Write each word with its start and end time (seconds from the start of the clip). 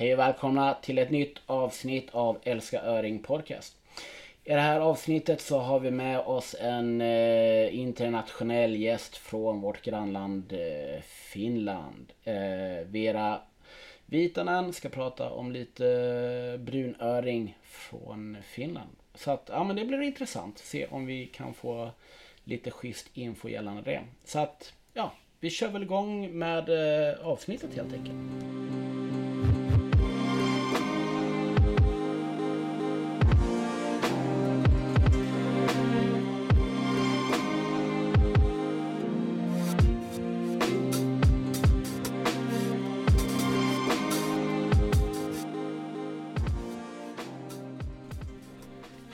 Hej 0.00 0.12
och 0.12 0.18
välkomna 0.18 0.74
till 0.74 0.98
ett 0.98 1.10
nytt 1.10 1.38
avsnitt 1.46 2.08
av 2.12 2.38
Älska 2.42 2.82
Öring 2.82 3.18
Podcast. 3.18 3.76
I 4.44 4.50
det 4.50 4.60
här 4.60 4.80
avsnittet 4.80 5.40
så 5.40 5.58
har 5.58 5.80
vi 5.80 5.90
med 5.90 6.20
oss 6.20 6.56
en 6.60 7.00
eh, 7.00 7.78
internationell 7.78 8.76
gäst 8.76 9.16
från 9.16 9.60
vårt 9.60 9.82
grannland 9.82 10.52
eh, 10.52 11.02
Finland. 11.02 12.12
Eh, 12.24 12.86
Vera 12.86 13.40
Vitanen 14.06 14.72
ska 14.72 14.88
prata 14.88 15.30
om 15.30 15.52
lite 15.52 15.86
eh, 15.86 16.60
brunöring 16.60 17.58
från 17.62 18.36
Finland. 18.44 18.96
Så 19.14 19.30
att, 19.30 19.50
ja 19.52 19.64
men 19.64 19.76
det 19.76 19.84
blir 19.84 20.00
intressant. 20.00 20.58
Se 20.58 20.86
om 20.86 21.06
vi 21.06 21.26
kan 21.26 21.54
få 21.54 21.90
lite 22.44 22.70
schysst 22.70 23.06
info 23.14 23.48
gällande 23.48 23.82
det. 23.82 24.00
Så 24.24 24.38
att, 24.38 24.72
ja, 24.94 25.12
vi 25.40 25.50
kör 25.50 25.68
väl 25.68 25.82
igång 25.82 26.38
med 26.38 26.68
eh, 26.68 27.26
avsnittet 27.26 27.74
helt 27.74 27.94
enkelt. 27.94 28.16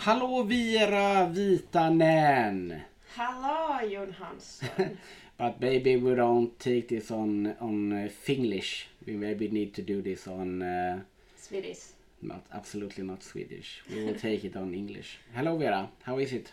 Hallå 0.07 0.43
Veera 0.43 1.27
Viitanen! 1.27 2.81
Hello, 3.17 3.81
Jon 3.91 4.13
Hansson. 4.13 4.99
But 5.37 5.61
maybe 5.61 5.97
we 5.97 6.15
don't 6.15 6.57
take 6.61 6.87
this 6.89 7.11
on 7.11 7.57
on 7.61 7.93
uh, 7.93 8.09
Finglish. 8.27 8.87
We 9.05 9.17
maybe 9.17 9.49
need 9.49 9.75
to 9.75 9.83
do 9.83 10.03
this 10.03 10.29
on 10.29 10.63
uh, 10.63 11.01
Swedish. 11.37 11.79
not 12.23 12.47
absolutely 12.53 13.03
not 13.03 13.23
Swedish. 13.25 13.83
We 13.91 14.05
will 14.05 14.15
take 14.15 14.45
it 14.45 14.57
on 14.57 14.75
English. 14.75 15.19
Hello 15.35 15.59
Veera, 15.59 15.89
how 16.05 16.19
is 16.19 16.33
it? 16.33 16.53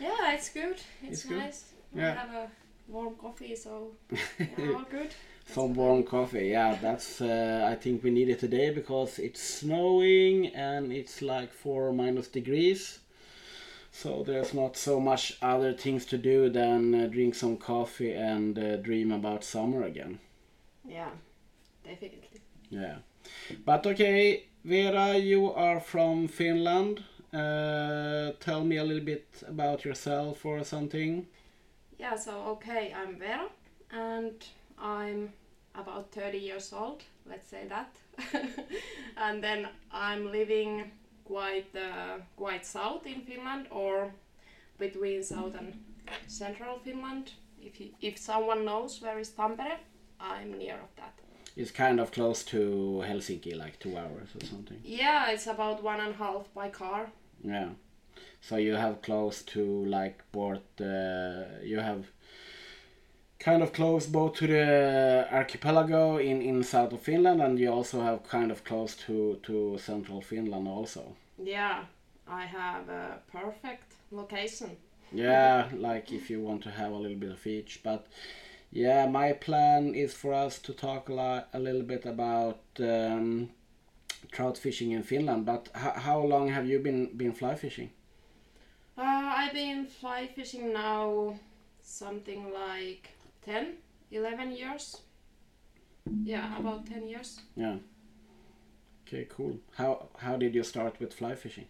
Yeah, 0.00 0.34
it's 0.34 0.48
good. 0.48 0.76
It's, 1.02 1.12
It's 1.12 1.24
good? 1.24 1.38
nice. 1.38 1.64
Yeah. 1.94 2.14
Have 2.14 2.34
a 2.34 2.50
warm 2.88 3.14
coffee, 3.16 3.54
so 3.56 3.92
yeah, 4.38 4.72
all 4.74 4.84
good. 4.90 5.10
Some 5.46 5.74
warm 5.74 6.04
coffee. 6.04 6.48
Yeah, 6.48 6.78
that's 6.80 7.20
uh, 7.20 7.66
I 7.70 7.74
think 7.74 8.02
we 8.04 8.10
need 8.10 8.28
it 8.28 8.38
today 8.40 8.70
because 8.70 9.18
it's 9.18 9.42
snowing 9.42 10.48
and 10.48 10.92
it's 10.92 11.22
like 11.22 11.52
four 11.52 11.92
minus 11.92 12.28
degrees. 12.28 13.00
So 13.92 14.22
there's 14.22 14.54
not 14.54 14.76
so 14.76 15.00
much 15.00 15.36
other 15.42 15.72
things 15.72 16.06
to 16.06 16.18
do 16.18 16.48
than 16.48 16.94
uh, 16.94 17.06
drink 17.08 17.34
some 17.34 17.56
coffee 17.56 18.12
and 18.12 18.58
uh, 18.58 18.76
dream 18.76 19.12
about 19.12 19.44
summer 19.44 19.82
again. 19.84 20.20
Yeah, 20.88 21.10
definitely. 21.84 22.40
Yeah. 22.70 22.98
But 23.64 23.86
okay, 23.86 24.44
Veera, 24.64 25.18
you 25.22 25.52
are 25.52 25.80
from 25.80 26.28
Finland. 26.28 27.02
Uh, 27.32 28.32
tell 28.40 28.64
me 28.64 28.76
a 28.76 28.84
little 28.84 29.04
bit 29.04 29.26
about 29.46 29.84
yourself 29.84 30.44
or 30.44 30.64
something. 30.64 31.26
Yeah, 32.00 32.16
so 32.16 32.32
okay, 32.52 32.94
I'm 32.96 33.16
Veera, 33.16 33.50
and 33.90 34.32
I'm 34.78 35.34
about 35.74 36.10
30 36.12 36.38
years 36.38 36.72
old. 36.72 37.02
Let's 37.28 37.46
say 37.46 37.66
that. 37.68 37.94
and 39.18 39.44
then 39.44 39.68
I'm 39.92 40.32
living 40.32 40.92
quite 41.24 41.76
uh, 41.76 42.22
quite 42.36 42.64
south 42.64 43.06
in 43.06 43.20
Finland, 43.20 43.66
or 43.70 44.14
between 44.78 45.22
south 45.22 45.54
and 45.58 45.74
central 46.26 46.78
Finland. 46.78 47.32
If 47.62 47.78
you, 47.80 47.90
if 48.00 48.16
someone 48.16 48.64
knows 48.64 49.02
where 49.02 49.18
is 49.18 49.28
Tampere, 49.28 49.76
I'm 50.18 50.56
near 50.56 50.76
of 50.76 50.96
that. 50.96 51.12
It's 51.54 51.70
kind 51.70 52.00
of 52.00 52.12
close 52.12 52.42
to 52.44 53.02
Helsinki, 53.06 53.54
like 53.54 53.78
two 53.78 53.98
hours 53.98 54.28
or 54.34 54.46
something. 54.46 54.80
Yeah, 54.84 55.32
it's 55.32 55.46
about 55.46 55.82
one 55.82 56.00
and 56.00 56.14
a 56.14 56.16
half 56.16 56.54
by 56.54 56.70
car. 56.70 57.10
Yeah. 57.44 57.68
So 58.40 58.56
you 58.56 58.74
have 58.74 59.02
close 59.02 59.42
to 59.42 59.84
like 59.84 60.22
both. 60.32 60.80
Uh, 60.80 61.44
you 61.62 61.80
have 61.80 62.06
kind 63.38 63.62
of 63.62 63.72
close 63.72 64.06
both 64.06 64.34
to 64.36 64.46
the 64.46 65.26
archipelago 65.32 66.18
in 66.18 66.42
in 66.42 66.62
south 66.62 66.92
of 66.92 67.00
Finland, 67.00 67.42
and 67.42 67.58
you 67.58 67.72
also 67.72 68.00
have 68.00 68.22
kind 68.28 68.50
of 68.50 68.64
close 68.64 68.94
to 69.06 69.38
to 69.42 69.78
central 69.78 70.20
Finland 70.20 70.68
also. 70.68 71.16
Yeah, 71.38 71.84
I 72.28 72.46
have 72.46 72.88
a 72.88 73.18
perfect 73.32 73.94
location. 74.10 74.76
Yeah, 75.12 75.68
like 75.74 76.12
if 76.12 76.30
you 76.30 76.40
want 76.40 76.62
to 76.62 76.70
have 76.70 76.92
a 76.92 76.96
little 76.96 77.18
bit 77.18 77.32
of 77.32 77.46
each, 77.46 77.80
but 77.82 78.06
yeah, 78.72 79.06
my 79.06 79.32
plan 79.32 79.94
is 79.94 80.14
for 80.14 80.32
us 80.32 80.58
to 80.60 80.72
talk 80.72 81.08
a, 81.08 81.14
lot, 81.14 81.48
a 81.52 81.58
little 81.58 81.82
bit 81.82 82.06
about 82.06 82.60
um, 82.78 83.50
trout 84.30 84.56
fishing 84.58 84.92
in 84.92 85.02
Finland. 85.02 85.44
But 85.46 85.68
how 85.74 86.20
long 86.22 86.48
have 86.48 86.66
you 86.66 86.78
been 86.78 87.16
been 87.16 87.32
fly 87.32 87.54
fishing? 87.56 87.90
Uh, 89.00 89.32
I've 89.34 89.54
been 89.54 89.86
fly 89.86 90.26
fishing 90.26 90.74
now 90.74 91.34
something 91.80 92.52
like 92.52 93.08
10, 93.46 93.76
11 94.10 94.52
years. 94.52 94.98
Yeah, 96.22 96.58
about 96.58 96.84
10 96.84 97.08
years. 97.08 97.40
Yeah. 97.56 97.76
Okay, 99.06 99.26
cool. 99.30 99.58
How 99.74 100.08
how 100.18 100.36
did 100.36 100.54
you 100.54 100.62
start 100.62 101.00
with 101.00 101.14
fly 101.14 101.34
fishing? 101.34 101.64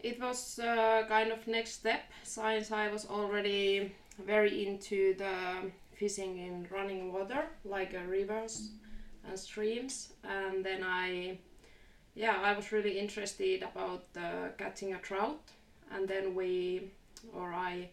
It 0.00 0.20
was 0.20 0.58
uh, 0.58 1.04
kind 1.08 1.32
of 1.32 1.46
next 1.46 1.72
step 1.72 2.02
since 2.22 2.70
I 2.70 2.88
was 2.92 3.06
already 3.06 3.92
very 4.26 4.66
into 4.66 5.14
the 5.16 5.70
fishing 5.94 6.38
in 6.38 6.66
running 6.70 7.10
water, 7.10 7.46
like 7.64 7.94
uh, 7.94 8.04
rivers 8.06 8.72
and 9.26 9.38
streams. 9.38 10.12
And 10.22 10.62
then 10.62 10.84
I, 10.84 11.38
yeah, 12.14 12.36
I 12.42 12.52
was 12.52 12.70
really 12.70 12.98
interested 12.98 13.62
about 13.62 14.04
uh, 14.14 14.48
catching 14.58 14.92
a 14.92 14.98
trout. 14.98 15.40
And 15.92 16.08
then 16.08 16.34
we, 16.34 16.90
or 17.34 17.52
I, 17.52 17.90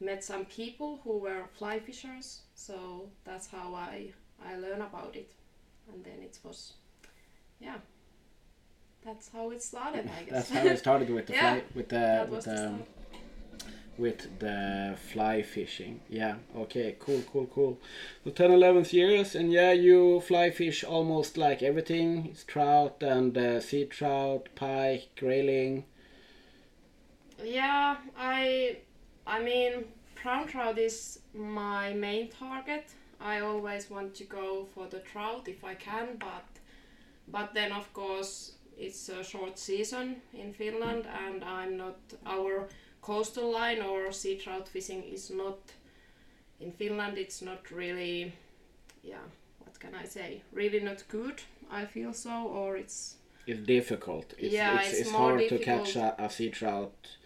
met 0.00 0.22
some 0.22 0.44
people 0.44 1.00
who 1.04 1.18
were 1.18 1.44
fly 1.58 1.78
fishers. 1.78 2.42
So 2.54 3.08
that's 3.24 3.46
how 3.46 3.74
I 3.74 4.12
I 4.44 4.56
learned 4.56 4.82
about 4.82 5.16
it. 5.16 5.30
And 5.92 6.04
then 6.04 6.18
it 6.22 6.38
was, 6.44 6.74
yeah. 7.60 7.76
That's 9.04 9.28
how 9.28 9.50
it 9.50 9.62
started, 9.62 10.10
I 10.18 10.24
guess. 10.24 10.48
That's 10.48 10.50
how 10.50 10.66
it 10.66 10.78
started 10.78 11.10
with 11.10 11.26
the 11.26 11.32
Yeah, 11.40 11.54
fly 11.54 11.62
with 11.74 11.88
the 11.88 12.26
with 12.28 12.44
the 12.44 12.50
the 12.50 12.74
with 13.98 14.38
the 14.40 14.96
fly 15.12 15.42
fishing. 15.42 16.00
Yeah. 16.08 16.36
Okay. 16.56 16.96
Cool. 16.98 17.22
Cool. 17.32 17.46
Cool. 17.46 17.78
So 18.24 18.30
10, 18.30 18.50
11 18.50 18.86
years, 18.90 19.34
and 19.34 19.52
yeah, 19.52 19.72
you 19.72 20.20
fly 20.20 20.50
fish 20.50 20.84
almost 20.84 21.36
like 21.38 21.62
everything. 21.62 22.26
It's 22.26 22.44
trout 22.44 23.02
and 23.02 23.36
uh, 23.38 23.60
sea 23.60 23.84
trout, 23.84 24.48
pike, 24.56 25.08
grayling. 25.16 25.84
Yeah, 27.42 27.96
I 28.16 28.78
I 29.26 29.42
mean 29.42 29.84
brown 30.22 30.46
trout 30.46 30.78
is 30.78 31.20
my 31.34 31.92
main 31.94 32.28
target. 32.30 32.86
I 33.20 33.40
always 33.40 33.90
want 33.90 34.14
to 34.16 34.24
go 34.24 34.66
for 34.74 34.86
the 34.86 34.98
trout 35.00 35.48
if 35.48 35.64
I 35.64 35.74
can, 35.74 36.16
but 36.18 36.44
but 37.28 37.54
then 37.54 37.72
of 37.72 37.92
course 37.92 38.52
it's 38.78 39.08
a 39.08 39.24
short 39.24 39.58
season 39.58 40.16
in 40.34 40.52
Finland 40.52 41.06
and 41.06 41.42
I'm 41.44 41.76
not 41.76 41.98
our 42.26 42.68
coastal 43.00 43.50
line 43.52 43.80
or 43.80 44.12
sea 44.12 44.36
trout 44.36 44.68
fishing 44.68 45.02
is 45.02 45.30
not 45.30 45.58
in 46.60 46.72
Finland 46.72 47.16
it's 47.16 47.40
not 47.40 47.70
really 47.70 48.32
yeah, 49.02 49.24
what 49.60 49.78
can 49.78 49.94
I 49.94 50.04
say? 50.04 50.42
Really 50.52 50.80
not 50.80 51.04
good, 51.08 51.40
I 51.70 51.84
feel 51.84 52.12
so 52.12 52.48
or 52.48 52.76
it's 52.76 53.16
It's 53.46 53.60
difficult. 53.60 54.34
It's, 54.38 54.52
Yeah, 54.52 54.80
it's, 54.80 54.90
it's 54.90 55.00
it's 55.00 55.10
hard 55.10 55.48
to 55.48 55.58
catch 55.58 55.96
a, 55.96 56.14
a 56.18 56.28
sea 56.28 56.50
trout, 56.50 57.16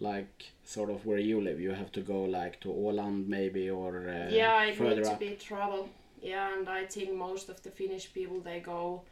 like 0.00 0.52
sort 0.64 0.90
of 0.90 1.06
where 1.06 1.18
you 1.18 1.40
live. 1.40 1.60
You 1.60 1.72
have 1.72 1.92
to 1.92 2.00
go 2.00 2.22
like 2.24 2.60
to 2.60 2.68
Åland 2.68 3.28
maybe 3.28 3.70
or 3.70 4.08
uh, 4.08 4.28
yeah 4.30 4.64
it 4.64 4.76
further 4.76 4.96
needs 4.96 5.10
to 5.10 5.16
be 5.16 5.36
travel. 5.36 5.88
Yeah 6.22 6.58
and 6.58 6.68
i 6.68 6.84
think 6.86 7.14
most 7.14 7.48
of 7.48 7.62
the 7.62 7.70
finnish 7.70 8.12
people 8.12 8.40
they 8.40 8.60
go 8.60 9.02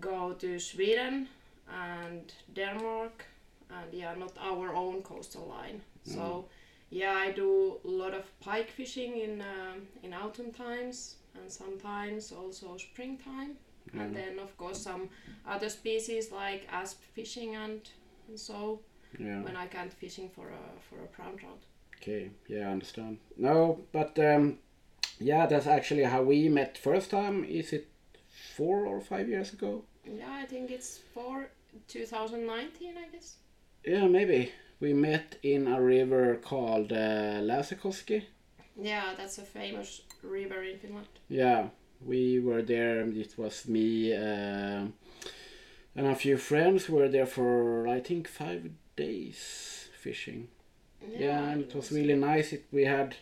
go 0.00 0.32
to 0.32 0.58
sweden 0.58 1.28
and 1.68 2.32
denmark 2.54 3.24
and 3.70 3.92
yeah 3.92 4.14
not 4.14 4.32
our 4.40 4.74
own 4.74 5.02
coastal 5.02 5.46
line. 5.46 5.80
So 6.04 6.46
yeah 6.90 7.14
i 7.14 7.32
do 7.32 7.78
a 7.84 7.88
lot 7.88 8.14
of 8.14 8.24
pike 8.40 8.70
fishing 8.70 9.18
in 9.18 9.40
um, 9.40 9.88
in 10.02 10.12
autumn 10.14 10.52
times 10.52 11.16
and 11.34 11.50
sometimes 11.50 12.32
also 12.32 12.76
springtime. 12.76 13.56
And 13.98 14.14
then 14.14 14.38
of 14.38 14.56
course 14.56 14.82
some 14.82 15.08
other 15.46 15.68
species 15.68 16.32
like 16.32 16.66
asp 16.72 17.00
fishing 17.14 17.54
and, 17.54 17.80
and 18.28 18.38
so 18.38 18.80
Yeah. 19.18 19.42
when 19.42 19.56
i 19.56 19.66
can't 19.66 19.92
fishing 19.92 20.28
for 20.28 20.48
a 20.48 20.80
for 20.88 20.96
a 21.02 21.06
brown 21.16 21.36
trout 21.36 21.62
Okay, 22.02 22.30
yeah, 22.46 22.68
I 22.68 22.72
understand. 22.72 23.18
No, 23.36 23.80
but 23.92 24.18
um, 24.18 24.58
yeah, 25.18 25.46
that's 25.46 25.66
actually 25.66 26.04
how 26.04 26.22
we 26.22 26.48
met 26.48 26.78
first 26.78 27.10
time. 27.10 27.44
Is 27.44 27.72
it 27.72 27.88
four 28.56 28.86
or 28.86 29.00
five 29.00 29.28
years 29.28 29.52
ago? 29.52 29.82
Yeah, 30.04 30.30
I 30.42 30.44
think 30.46 30.70
it's 30.70 31.00
for 31.14 31.48
2019, 31.88 32.94
I 32.98 33.08
guess. 33.10 33.36
Yeah, 33.84 34.06
maybe. 34.06 34.52
We 34.78 34.92
met 34.92 35.38
in 35.42 35.66
a 35.66 35.80
river 35.80 36.36
called 36.36 36.92
uh, 36.92 37.40
Lasakoski. 37.40 38.24
Yeah, 38.78 39.14
that's 39.16 39.38
a 39.38 39.42
famous 39.42 40.02
river 40.22 40.62
in 40.62 40.78
Finland. 40.78 41.08
Yeah, 41.28 41.68
We 42.04 42.40
were 42.40 42.60
there. 42.62 43.00
It 43.00 43.38
was 43.38 43.66
me 43.66 44.12
uh, 44.12 44.84
and 45.96 46.06
a 46.06 46.14
few 46.14 46.36
friends 46.36 46.88
were 46.90 47.08
there 47.08 47.26
for 47.26 47.88
I 47.88 48.00
think 48.00 48.28
five 48.28 48.70
days 48.96 49.88
fishing. 50.00 50.48
Yeah, 51.18 51.50
and 51.50 51.62
it 51.62 51.74
was 51.74 51.92
really 51.92 52.14
nice. 52.14 52.52
It 52.52 52.64
we 52.72 52.84
had, 52.84 53.16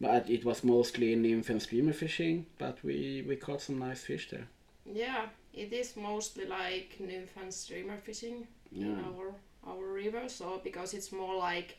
but 0.00 0.28
it 0.30 0.44
was 0.44 0.62
mostly 0.62 1.16
nymph 1.16 1.50
and 1.50 1.60
streamer 1.60 1.92
fishing. 1.92 2.46
But 2.58 2.78
we 2.84 3.24
we 3.26 3.36
caught 3.36 3.62
some 3.62 3.78
nice 3.78 4.02
fish 4.04 4.30
there. 4.30 4.46
Yeah, 4.84 5.26
it 5.52 5.72
is 5.72 5.96
mostly 5.96 6.46
like 6.46 6.96
nymph 7.00 7.36
and 7.40 7.52
streamer 7.52 7.96
fishing 7.96 8.46
in 8.72 9.00
our 9.00 9.34
our 9.66 9.92
river. 9.92 10.28
So 10.28 10.60
because 10.62 10.94
it's 10.94 11.12
more 11.12 11.36
like 11.36 11.78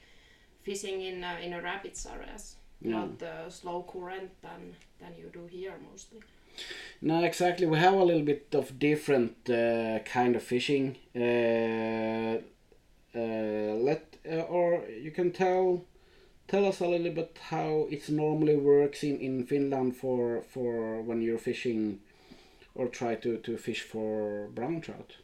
fishing 0.63 1.01
in 1.01 1.23
uh, 1.23 1.37
in 1.41 1.53
a 1.53 1.61
rapids 1.61 2.05
areas, 2.05 2.55
yeah. 2.81 2.91
not 2.91 3.19
the 3.19 3.49
slow 3.49 3.83
current 3.83 4.31
than 4.41 4.75
than 4.99 5.15
you 5.17 5.29
do 5.33 5.45
here 5.45 5.75
mostly. 5.91 6.19
No, 7.01 7.23
exactly. 7.23 7.65
We 7.65 7.77
have 7.77 7.93
a 7.93 8.03
little 8.03 8.23
bit 8.23 8.55
of 8.55 8.79
different 8.79 9.49
uh, 9.49 9.99
kind 9.99 10.35
of 10.35 10.43
fishing. 10.43 10.95
Uh, 11.15 12.41
let 13.19 14.17
uh, 14.29 14.41
or 14.41 14.83
you 14.89 15.11
can 15.11 15.31
tell 15.31 15.81
tell 16.47 16.65
us 16.65 16.79
a 16.79 16.87
little 16.87 17.11
bit 17.11 17.37
how 17.49 17.87
it 17.89 18.09
normally 18.09 18.55
works 18.55 19.03
in, 19.03 19.19
in 19.19 19.45
Finland 19.45 19.95
for 19.95 20.41
for 20.41 21.01
when 21.01 21.21
you're 21.21 21.37
fishing 21.37 21.99
or 22.75 22.87
try 22.87 23.15
to, 23.15 23.37
to 23.37 23.57
fish 23.57 23.81
for 23.81 24.47
brown 24.49 24.81
trout. 24.81 25.15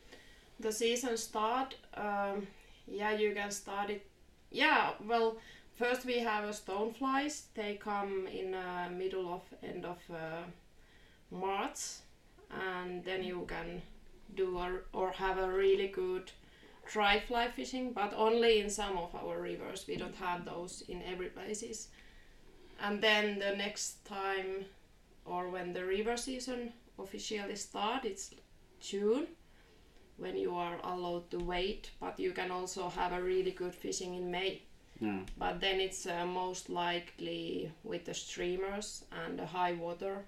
The 0.59 0.71
season 0.71 1.17
start. 1.17 1.75
Um, 1.93 2.47
yeah, 2.88 3.11
you 3.11 3.33
can 3.33 3.51
start 3.51 3.89
it. 3.89 4.05
Yeah, 4.51 4.91
well, 5.07 5.38
first 5.75 6.05
we 6.05 6.19
have 6.19 6.45
uh, 6.45 6.51
stoneflies. 6.51 7.43
They 7.53 7.75
come 7.75 8.27
in 8.27 8.53
uh, 8.53 8.89
middle 8.91 9.33
of 9.33 9.41
end 9.63 9.85
of 9.85 9.97
uh, 10.09 10.43
March, 11.29 11.79
and 12.49 13.03
then 13.03 13.23
you 13.23 13.45
can 13.47 13.81
do 14.35 14.57
a, 14.57 14.79
or 14.93 15.11
have 15.11 15.38
a 15.38 15.51
really 15.51 15.88
good 15.88 16.31
dry 16.86 17.19
fly 17.19 17.50
fishing, 17.50 17.94
but 17.94 18.13
only 18.16 18.60
in 18.60 18.69
some 18.69 18.98
of 18.98 19.16
our 19.16 19.39
rivers. 19.42 19.86
We 19.88 19.95
don't 19.98 20.16
have 20.16 20.45
those 20.45 20.81
in 20.88 21.01
every 21.04 21.28
places. 21.30 21.89
And 22.80 23.01
then 23.01 23.39
the 23.39 23.56
next 23.56 24.06
time, 24.06 24.66
or 25.25 25.50
when 25.50 25.74
the 25.74 25.86
river 25.86 26.18
season 26.18 26.74
officially 27.00 27.56
start, 27.56 28.06
it's 28.06 28.31
June 28.80 29.28
when 30.18 30.38
you 30.38 30.56
are 30.56 30.78
allowed 30.83 31.30
to 31.31 31.39
wait, 31.39 31.92
but 32.00 32.19
you 32.19 32.31
can 32.31 32.51
also 32.51 32.89
have 32.89 33.12
a 33.13 33.22
really 33.22 33.51
good 33.51 33.74
fishing 33.75 34.16
in 34.16 34.30
May. 34.31 34.62
Yeah, 35.00 35.22
But 35.38 35.60
then 35.62 35.80
it's 35.80 36.06
uh, 36.06 36.25
most 36.27 36.69
likely 36.69 37.72
with 37.84 38.06
the 38.06 38.13
streamers 38.13 39.04
and 39.12 39.39
the 39.39 39.45
high 39.48 39.74
water. 39.74 40.25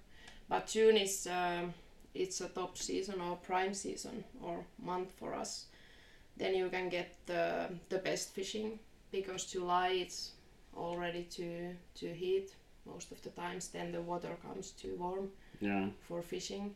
But 0.49 0.67
June 0.67 0.97
is 0.97 1.27
um 1.27 1.73
it's 2.15 2.41
a 2.41 2.47
top 2.49 2.77
season 2.77 3.21
or 3.21 3.37
prime 3.37 3.73
season 3.73 4.23
or 4.41 4.65
month 4.79 5.11
for 5.19 5.33
us. 5.35 5.67
Then 6.37 6.55
you 6.55 6.69
can 6.69 6.89
get 6.89 7.15
the 7.25 7.69
the 7.89 7.99
best 7.99 8.33
fishing 8.33 8.79
because 9.11 9.45
July 9.45 9.89
it's 10.03 10.31
already 10.75 11.23
too 11.23 11.75
too 11.95 12.13
heat 12.13 12.55
most 12.85 13.11
of 13.11 13.21
the 13.21 13.29
times. 13.29 13.67
Then 13.69 13.91
the 13.91 14.01
water 14.01 14.35
comes 14.41 14.71
too 14.71 14.95
warm 14.97 15.29
yeah, 15.61 15.87
for 16.07 16.21
fishing, 16.21 16.75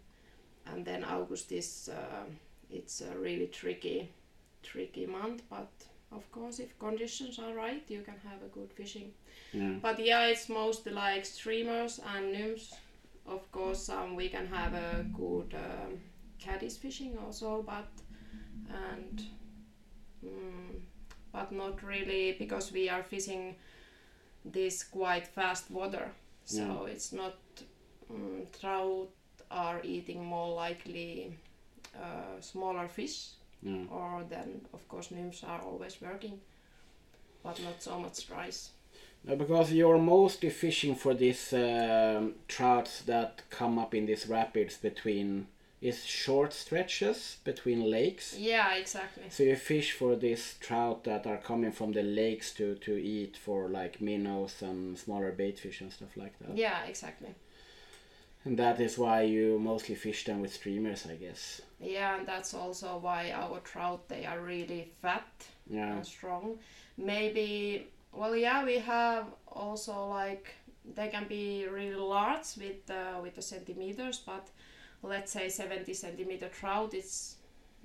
and 0.66 0.86
then 0.86 1.04
August 1.04 1.52
is 1.52 1.90
uh, 1.90 2.26
it's 2.70 3.02
a 3.02 3.18
really 3.18 3.48
tricky 3.48 4.10
tricky 4.64 5.06
month. 5.06 5.42
But 5.50 5.72
of 6.12 6.30
course, 6.32 6.60
if 6.60 6.78
conditions 6.80 7.40
are 7.40 7.54
right, 7.54 7.84
you 7.90 8.02
can 8.02 8.16
have 8.30 8.42
a 8.44 8.50
good 8.54 8.72
fishing. 8.74 9.12
yeah, 9.54 9.76
But 9.82 10.00
yeah, 10.00 10.28
it's 10.28 10.50
mostly 10.50 10.92
like 10.94 11.26
streamers 11.26 12.00
and 12.16 12.32
nymphs. 12.32 12.74
Of 13.26 13.52
course, 13.52 13.90
um, 13.90 14.16
we 14.16 14.30
can 14.30 14.48
have 14.48 14.74
a 14.74 15.06
good 15.14 15.54
um, 15.54 16.00
caddis 16.40 16.78
fishing 16.78 17.18
also, 17.18 17.62
but 17.64 17.90
and 18.70 19.24
mm, 20.28 20.80
but 21.32 21.52
not 21.52 21.84
really 21.84 22.34
because 22.40 22.72
we 22.72 22.90
are 22.90 23.04
fishing 23.04 23.56
this 24.46 24.84
quite 24.84 25.28
fast 25.28 25.72
water. 25.72 26.12
So 26.46 26.62
Yeah. 26.86 26.94
it's 26.94 27.12
not 27.14 27.36
mm, 28.12 28.46
trout 28.60 29.10
are 29.52 29.82
eating 29.84 30.24
more 30.26 30.54
likely 30.56 31.34
uh, 31.96 32.42
smaller 32.42 32.88
fish, 32.88 33.30
yeah. 33.62 33.86
or 33.92 34.24
then 34.30 34.62
of 34.74 34.88
course 34.88 35.12
nymphs 35.12 35.44
are 35.44 35.62
always 35.62 36.02
working, 36.02 36.40
but 37.44 37.60
not 37.64 37.82
so 37.82 38.00
much 38.00 38.30
rice. 38.30 38.72
No, 39.24 39.36
because 39.36 39.74
you're 39.74 39.98
mostly 39.98 40.50
fishing 40.50 40.96
for 40.96 41.14
these 41.14 41.54
um, 41.54 42.36
trouts 42.48 43.02
that 43.02 43.42
come 43.50 43.80
up 43.80 43.94
in 43.96 44.06
these 44.06 44.28
rapids 44.28 44.78
between 44.78 45.48
is 45.82 46.04
short 46.04 46.54
stretches 46.54 47.38
between 47.44 47.90
lakes. 47.90 48.36
Yeah, 48.38 48.74
exactly. 48.76 49.24
So 49.30 49.44
you 49.44 49.56
fish 49.56 49.92
for 49.92 50.16
these 50.16 50.56
trout 50.60 51.04
that 51.04 51.28
are 51.28 51.38
coming 51.38 51.72
from 51.72 51.92
the 51.92 52.02
lakes 52.04 52.52
to, 52.56 52.76
to 52.76 52.96
eat 52.98 53.38
for 53.38 53.70
like 53.70 54.02
minnows 54.02 54.62
and 54.62 54.98
smaller 54.98 55.32
bait 55.32 55.60
fish 55.60 55.82
and 55.82 55.92
stuff 55.94 56.18
like 56.18 56.38
that. 56.40 56.58
Yeah, 56.58 56.84
exactly. 56.86 57.36
And 58.44 58.58
that 58.58 58.80
is 58.80 58.98
why 58.98 59.24
you 59.24 59.60
mostly 59.60 59.96
fish 59.96 60.26
them 60.26 60.42
with 60.42 60.54
streamers, 60.54 61.06
I 61.06 61.16
guess. 61.16 61.62
Yeah, 61.80 62.18
and 62.18 62.28
that's 62.28 62.54
also 62.54 62.98
why 62.98 63.32
our 63.32 63.60
trout 63.60 64.08
they 64.08 64.26
are 64.26 64.40
really 64.40 64.92
fat 65.02 65.28
Yeah. 65.70 65.98
and 65.98 66.06
strong. 66.06 66.58
Maybe 66.98 67.88
well, 68.14 68.36
yeah, 68.36 68.64
we 68.66 68.78
have 68.80 69.26
also 69.48 70.08
like 70.08 70.56
they 70.96 71.10
can 71.10 71.28
be 71.28 71.68
really 71.70 71.96
large 71.96 72.56
with 72.58 72.90
uh, 72.90 73.20
with 73.22 73.36
the 73.36 73.42
centimeters, 73.42 74.20
but 74.26 74.48
let's 75.04 75.32
say 75.32 75.50
70 75.50 75.94
centimeter 75.94 76.50
trout, 76.50 76.94
it's 76.94 77.36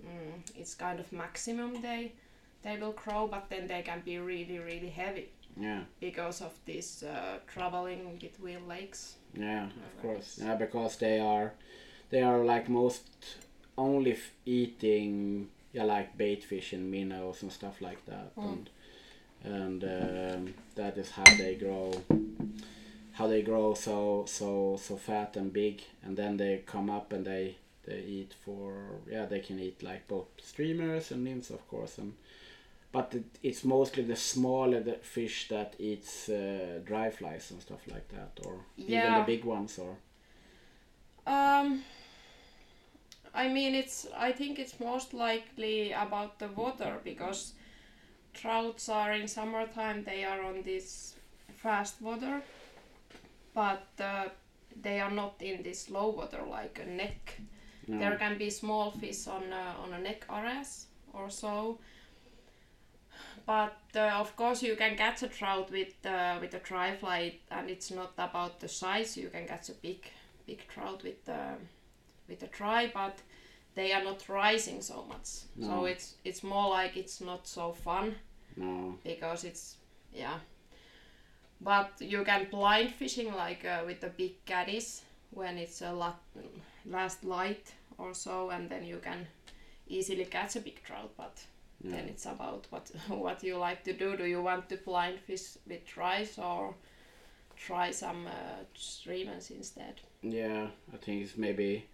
mm, 0.05 0.41
it's 0.57 0.75
kind 0.75 1.01
of 1.01 1.13
maximum 1.13 1.81
they 1.83 2.13
they 2.63 2.77
will 2.79 2.93
grow, 2.93 3.27
but 3.27 3.49
then 3.51 3.67
they 3.67 3.83
can 3.83 4.01
be 4.05 4.19
really 4.19 4.59
really 4.59 4.91
heavy 4.91 5.29
Yeah. 5.61 5.81
because 6.01 6.41
of 6.45 6.53
this 6.67 7.03
uh, 7.03 7.39
traveling 7.47 8.19
between 8.21 8.69
lakes. 8.69 9.17
Yeah, 9.35 9.65
of 9.67 10.03
course. 10.03 10.39
Yeah, 10.43 10.55
because 10.57 10.97
they 10.99 11.19
are, 11.21 11.53
they 12.11 12.23
are 12.23 12.45
like 12.45 12.69
most 12.69 13.05
only 13.77 14.13
f- 14.13 14.31
eating 14.47 15.49
yeah 15.73 15.85
like 15.85 16.17
bait 16.19 16.45
fish 16.45 16.73
and 16.75 16.91
minnows 16.91 17.43
and 17.43 17.51
stuff 17.53 17.81
like 17.81 18.05
that, 18.07 18.35
Mm. 18.37 18.53
and 18.53 18.71
and 19.45 19.85
um, 19.85 20.55
that 20.77 20.97
is 20.99 21.11
how 21.11 21.25
they 21.37 21.57
grow, 21.57 21.91
how 23.13 23.27
they 23.27 23.43
grow 23.43 23.75
so 23.75 24.25
so 24.27 24.77
so 24.81 24.97
fat 24.97 25.37
and 25.37 25.53
big, 25.53 25.83
and 26.03 26.17
then 26.17 26.37
they 26.37 26.63
come 26.67 26.91
up 26.91 27.13
and 27.13 27.27
they 27.27 27.57
they 27.85 28.01
eat 28.01 28.35
for 28.45 29.01
yeah 29.11 29.27
they 29.27 29.41
can 29.41 29.59
eat 29.59 29.83
like 29.83 30.07
both 30.09 30.29
streamers 30.43 31.11
and 31.13 31.25
nymphs 31.25 31.51
of 31.51 31.67
course 31.69 31.99
and. 31.99 32.15
But 32.93 33.15
it, 33.15 33.25
it's 33.43 33.65
mostly 33.65 34.03
the 34.05 34.17
smaller 34.17 34.81
the 34.81 34.95
fish 34.95 35.49
that 35.49 35.75
eats 35.79 36.29
uh, 36.29 36.81
dry 36.85 37.11
flies 37.11 37.51
and 37.51 37.63
stuff 37.63 37.81
like 37.89 38.09
that, 38.09 38.39
or 38.45 38.67
even 38.77 39.15
the 39.15 39.23
big 39.27 39.45
ones, 39.45 39.79
or 39.79 39.97
Um, 41.27 41.85
I 43.35 43.49
mean, 43.49 43.75
it's. 43.75 44.07
I 44.17 44.33
think 44.33 44.59
it's 44.59 44.79
most 44.81 45.15
likely 45.15 45.93
about 45.93 46.39
the 46.39 46.49
water 46.49 46.99
because 47.05 47.55
trouts 48.35 48.89
are 48.89 49.13
in 49.13 49.29
summertime. 49.29 50.05
They 50.05 50.25
are 50.25 50.43
on 50.43 50.63
this 50.63 51.17
fast 51.57 52.01
water, 52.03 52.43
but 53.55 53.87
uh, 54.01 54.29
they 54.81 55.01
are 55.01 55.11
not 55.11 55.35
in 55.41 55.63
this 55.63 55.91
low 55.91 56.09
water 56.11 56.43
like 56.49 56.81
a 56.83 56.87
neck. 56.89 57.41
no. 57.87 57.99
There 57.99 58.17
can 58.17 58.39
be 58.39 58.51
small 58.51 58.91
fish 58.91 59.27
on 59.27 59.53
uh, 59.53 59.75
on 59.83 59.93
a 59.95 59.99
neck 59.99 60.27
areas 60.31 60.87
or 61.13 61.31
so. 61.31 61.79
But 63.45 63.77
uh, 63.97 64.21
of 64.21 64.37
course, 64.37 64.63
you 64.63 64.77
can 64.77 64.97
catch 64.97 65.23
a 65.23 65.29
trout 65.29 65.71
with 65.71 65.95
uh, 66.07 66.39
with 66.41 66.55
a 66.55 66.61
dry 66.61 66.97
fly, 66.97 67.35
and 67.51 67.69
it's 67.71 67.91
not 67.91 68.13
about 68.19 68.61
the 68.61 68.69
size. 68.69 69.17
You 69.17 69.29
can 69.31 69.47
catch 69.47 69.69
a 69.69 69.75
big 69.75 70.07
big 70.47 70.67
trout 70.69 71.03
with 71.03 71.25
the 71.25 71.57
with 72.29 72.41
the 72.41 72.47
dry, 72.47 72.91
but 72.95 73.19
they 73.75 73.93
are 73.93 74.05
not 74.05 74.29
rising 74.29 74.81
so 74.83 75.05
much. 75.09 75.29
So 75.61 75.85
it's 75.87 76.15
it's 76.25 76.43
more 76.43 76.71
like 76.71 76.97
it's 76.97 77.21
not 77.21 77.47
so 77.49 77.73
fun 77.73 78.15
no, 78.57 78.99
because 79.05 79.45
it's 79.45 79.77
yeah. 80.13 80.39
But 81.65 81.93
you 82.01 82.25
can 82.25 82.49
blind 82.51 82.93
fishing 82.93 83.33
like 83.35 83.65
uh, 83.65 83.83
with 83.87 84.01
the 84.01 84.09
big 84.09 84.45
caddis 84.45 85.03
when 85.31 85.59
it's 85.59 85.81
a 85.83 85.93
lot 85.93 86.21
last 86.85 87.25
light 87.25 87.73
or 87.99 88.15
so, 88.15 88.51
and 88.51 88.69
then 88.69 88.85
you 88.85 88.99
can 88.99 89.27
easily 89.87 90.25
catch 90.25 90.57
a 90.57 90.61
big 90.61 90.83
trout. 90.83 91.13
But 91.17 91.39
yeah. 91.83 91.93
then 91.93 92.09
it's 92.09 92.27
about 92.27 92.67
what 92.71 92.91
what 93.09 93.45
you 93.45 93.59
like 93.59 93.85
to 93.85 93.93
do. 93.93 94.17
Do 94.17 94.25
you 94.25 94.43
want 94.43 94.69
to 94.71 94.77
blind 94.77 95.21
fish 95.21 95.57
with 95.69 95.87
tries 95.87 96.39
or 96.39 96.75
try 97.57 97.93
some 97.93 98.27
uh, 98.27 98.65
streamers 98.75 99.51
instead? 99.51 100.01
yeah, 100.23 100.69
I 100.93 100.97
think 100.97 101.23
it's 101.23 101.37
maybe. 101.37 101.87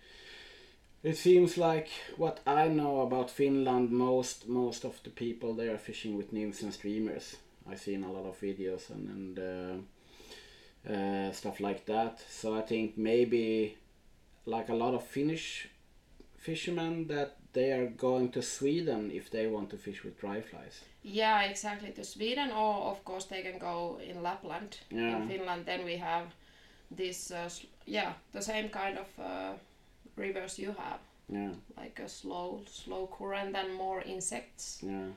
It 1.02 1.16
seems 1.16 1.56
like 1.56 1.88
what 2.16 2.40
I 2.44 2.66
know 2.68 3.02
about 3.02 3.30
Finland, 3.30 3.90
most 3.90 4.48
most 4.48 4.84
of 4.84 5.00
the 5.04 5.10
people 5.10 5.54
they 5.54 5.68
are 5.68 5.78
fishing 5.78 6.16
with 6.16 6.32
nymphs 6.32 6.62
and 6.62 6.72
streamers. 6.74 7.36
I've 7.70 7.80
seen 7.80 8.04
a 8.04 8.12
lot 8.12 8.26
of 8.26 8.40
videos 8.40 8.90
and 8.90 9.08
and 9.08 9.38
uh, 9.38 10.92
uh, 10.92 11.32
stuff 11.32 11.60
like 11.60 11.84
that. 11.86 12.20
So 12.30 12.56
I 12.56 12.62
think 12.62 12.96
maybe 12.96 13.76
like 14.46 14.68
a 14.72 14.74
lot 14.74 14.94
of 14.94 15.02
Finnish 15.04 15.68
fishermen 16.36 17.06
that 17.08 17.36
they 17.52 17.72
are 17.72 17.86
going 17.96 18.30
to 18.32 18.42
Sweden 18.42 19.10
if 19.10 19.30
they 19.30 19.46
want 19.46 19.70
to 19.70 19.76
fish 19.76 20.04
with 20.04 20.20
dry 20.20 20.40
flies. 20.40 20.84
Yeah, 21.02 21.42
exactly. 21.50 21.90
To 21.92 22.04
Sweden, 22.04 22.50
or 22.52 22.90
of 22.90 23.04
course 23.04 23.24
they 23.26 23.42
can 23.42 23.58
go 23.58 23.98
in 24.10 24.22
Lapland. 24.22 24.78
Yeah. 24.90 25.16
In 25.16 25.28
Finland, 25.28 25.64
then 25.66 25.84
we 25.84 25.96
have 25.96 26.26
this, 26.96 27.30
uh, 27.30 27.48
yeah, 27.86 28.12
the 28.32 28.40
same 28.42 28.68
kind 28.68 28.98
of 28.98 29.06
uh, 29.18 29.52
rivers 30.16 30.58
you 30.58 30.74
have, 30.78 31.00
Yeah, 31.28 31.52
like 31.76 32.02
a 32.04 32.08
slow, 32.08 32.60
slow 32.66 33.06
current 33.06 33.56
and 33.56 33.74
more 33.74 34.02
insects. 34.02 34.78
yeah, 34.82 35.08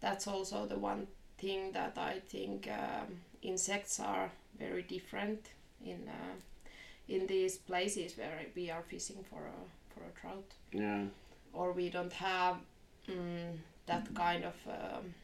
That's 0.00 0.26
also 0.26 0.66
the 0.66 0.78
one 0.78 1.06
thing 1.44 1.72
that 1.72 1.98
I 1.98 2.20
think 2.28 2.68
um, 2.68 3.08
insects 3.42 4.00
are 4.00 4.30
very 4.58 4.82
different 4.82 5.40
in 5.84 6.08
uh, 6.08 6.34
in 7.08 7.26
these 7.26 7.58
places 7.66 8.16
where 8.18 8.46
we 8.56 8.70
are 8.70 8.82
fishing 8.82 9.24
for 9.30 9.42
a 9.46 9.58
for 9.94 10.00
a 10.04 10.12
trout. 10.20 10.54
yeah, 10.72 11.04
or 11.52 11.72
we 11.72 11.90
don't 11.90 12.12
have 12.12 12.56
mm, 13.08 13.58
that 13.86 14.14
kind 14.14 14.44
of 14.44 14.54
um, 14.66 15.14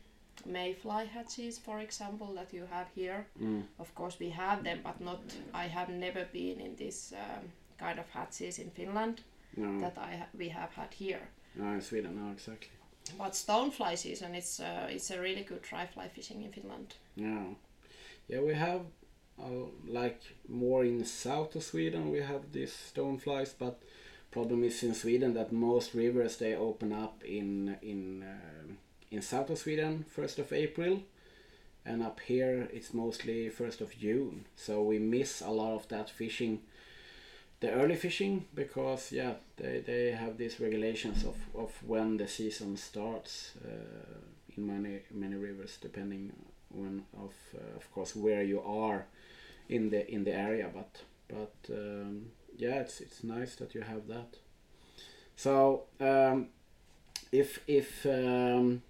mayfly 0.47 1.07
hatches, 1.07 1.59
for 1.59 1.81
example, 1.81 2.35
that 2.35 2.53
you 2.53 2.67
have 2.71 2.87
here. 2.95 3.25
mm, 3.43 3.63
Of 3.79 3.95
course, 3.95 4.19
we 4.21 4.31
have 4.31 4.63
them, 4.65 4.79
but 4.85 5.01
not. 5.01 5.21
I 5.55 5.69
have 5.69 5.89
never 5.93 6.25
been 6.33 6.61
in 6.61 6.77
this 6.77 7.13
um, 7.13 7.45
kind 7.79 7.99
of 7.99 8.07
hatches 8.11 8.59
in 8.59 8.71
Finland 8.71 9.21
no, 9.57 9.81
that 9.81 9.97
I 9.99 10.17
ha- 10.17 10.29
we 10.39 10.49
have 10.51 10.73
had 10.77 10.95
here. 10.95 11.21
no, 11.57 11.65
in 11.75 11.81
Sweden, 11.81 12.15
no, 12.17 12.33
exactly. 12.33 12.71
But 13.19 13.33
stonefly 13.33 13.97
season, 13.97 14.35
it's 14.35 14.61
uh, 14.61 14.87
it's 14.89 15.11
a 15.11 15.21
really 15.21 15.43
good 15.43 15.63
dry 15.63 15.87
fly 15.87 16.09
fishing 16.09 16.43
in 16.43 16.53
Finland. 16.53 16.95
Yeah, 17.17 17.55
yeah, 18.29 18.41
we 18.41 18.55
have 18.55 18.83
uh, 19.39 19.67
like 19.87 20.21
more 20.49 20.85
in 20.85 21.05
south 21.05 21.57
of 21.57 21.63
Sweden. 21.63 22.11
We 22.11 22.21
have 22.21 22.53
these 22.53 22.75
stoneflies, 22.95 23.55
but 23.59 23.83
problem 24.31 24.65
is 24.65 24.83
in 24.83 24.95
Sweden 24.95 25.35
that 25.35 25.53
most 25.53 25.95
rivers 25.95 26.37
they 26.37 26.55
open 26.55 26.93
up 26.93 27.23
in 27.25 27.77
in 27.83 28.23
uh, 28.23 28.75
in 29.11 29.23
south 29.23 29.51
of 29.51 29.59
Sweden 29.59 30.05
first 30.09 30.39
of 30.39 30.53
April, 30.53 31.03
and 31.85 32.03
up 32.03 32.21
here 32.21 32.69
it's 32.73 32.95
mostly 32.95 33.51
first 33.51 33.81
of 33.81 33.99
June. 33.99 34.45
So 34.57 34.83
we 34.83 34.99
miss 34.99 35.41
a 35.41 35.51
lot 35.51 35.75
of 35.75 35.89
that 35.89 36.11
fishing, 36.11 36.61
the 37.61 37.71
early 37.71 37.97
fishing, 37.97 38.47
because 38.55 39.13
yeah, 39.13 39.35
they 39.57 39.81
they 39.81 40.13
have 40.13 40.39
these 40.39 40.61
regulations 40.61 41.25
of 41.25 41.37
of 41.55 41.71
when 41.87 42.17
the 42.17 42.27
season 42.29 42.77
starts 42.77 43.53
uh, 43.65 44.19
in 44.57 44.67
many 44.67 45.01
many 45.11 45.37
rivers 45.37 45.79
depending 45.81 46.33
when 46.71 47.05
of 47.17 47.35
uh, 47.55 47.77
of 47.77 47.91
course 47.93 48.17
where 48.17 48.43
you 48.43 48.61
are 48.63 49.07
in 49.69 49.91
the 49.91 50.11
in 50.11 50.25
the 50.25 50.35
area. 50.35 50.71
But 50.75 51.03
but 51.29 51.75
um, 51.75 52.27
yeah 52.57 52.81
it's 52.81 53.01
it's 53.01 53.23
nice 53.23 53.57
that 53.57 53.75
you 53.75 53.83
have 53.83 54.09
that. 54.09 54.37
So 55.37 55.85
um, 56.01 56.49
if 57.33 57.61
if 57.67 58.07
um, 58.07 58.83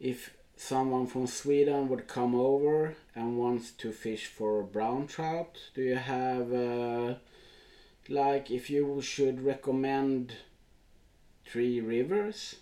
if 0.00 0.34
someone 0.56 1.06
from 1.06 1.26
Sweden 1.26 1.88
would 1.88 2.06
come 2.06 2.34
over 2.34 2.94
and 3.14 3.38
wants 3.38 3.72
to 3.72 3.92
fish 3.92 4.26
for 4.26 4.62
brown 4.62 5.06
trout 5.08 5.58
do 5.74 5.82
you 5.82 5.96
have 5.96 6.52
uh, 6.52 7.14
like 8.08 8.50
if 8.50 8.68
you 8.70 9.00
should 9.00 9.44
recommend 9.44 10.32
three 11.46 11.80
rivers 11.80 12.56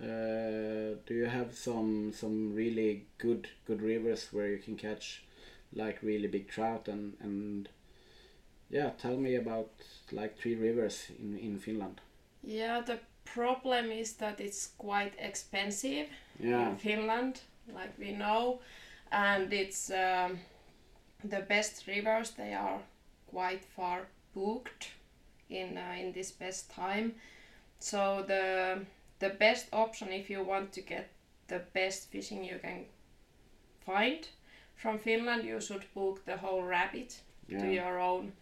uh, 0.00 0.94
do 1.06 1.14
you 1.14 1.26
have 1.26 1.54
some 1.54 2.12
some 2.12 2.54
really 2.54 3.06
good 3.18 3.48
good 3.66 3.82
rivers 3.82 4.28
where 4.32 4.48
you 4.48 4.58
can 4.58 4.76
catch 4.76 5.24
like 5.74 5.98
really 6.02 6.28
big 6.28 6.48
trout 6.48 6.88
and 6.88 7.14
and 7.20 7.68
yeah 8.70 8.90
tell 8.90 9.16
me 9.16 9.34
about 9.34 9.70
like 10.12 10.38
three 10.38 10.54
rivers 10.54 11.10
in 11.18 11.38
in 11.38 11.58
Finland 11.58 12.00
Yeah, 12.42 12.84
the 12.86 12.98
problem 13.24 13.90
is 13.90 14.16
that 14.16 14.40
it's 14.40 14.70
quite 14.78 15.12
expensive 15.18 16.06
yeah 16.40 16.70
in 16.70 16.76
Finland, 16.76 17.40
like 17.74 17.92
we 17.98 18.12
know, 18.12 18.60
and 19.10 19.52
it's 19.52 19.90
um, 19.90 20.38
the 21.24 21.40
best 21.40 21.86
rivers. 21.86 22.30
They 22.30 22.54
are 22.54 22.78
quite 23.30 23.64
far 23.76 24.06
booked 24.34 24.88
in 25.50 25.78
uh, 25.78 25.94
in 25.98 26.12
this 26.12 26.30
best 26.32 26.70
time. 26.70 27.14
So 27.78 28.24
the 28.26 28.80
the 29.18 29.30
best 29.30 29.66
option 29.72 30.08
if 30.08 30.30
you 30.30 30.42
want 30.42 30.72
to 30.72 30.80
get 30.80 31.10
the 31.48 31.60
best 31.72 32.10
fishing 32.10 32.44
you 32.44 32.58
can 32.62 32.84
find 33.84 34.28
from 34.78 34.98
Finland, 34.98 35.44
you 35.44 35.60
should 35.60 35.84
book 35.94 36.24
the 36.24 36.36
whole 36.36 36.62
rabbit 36.62 37.20
to 37.48 37.66
your 37.66 37.98
own 37.98 38.32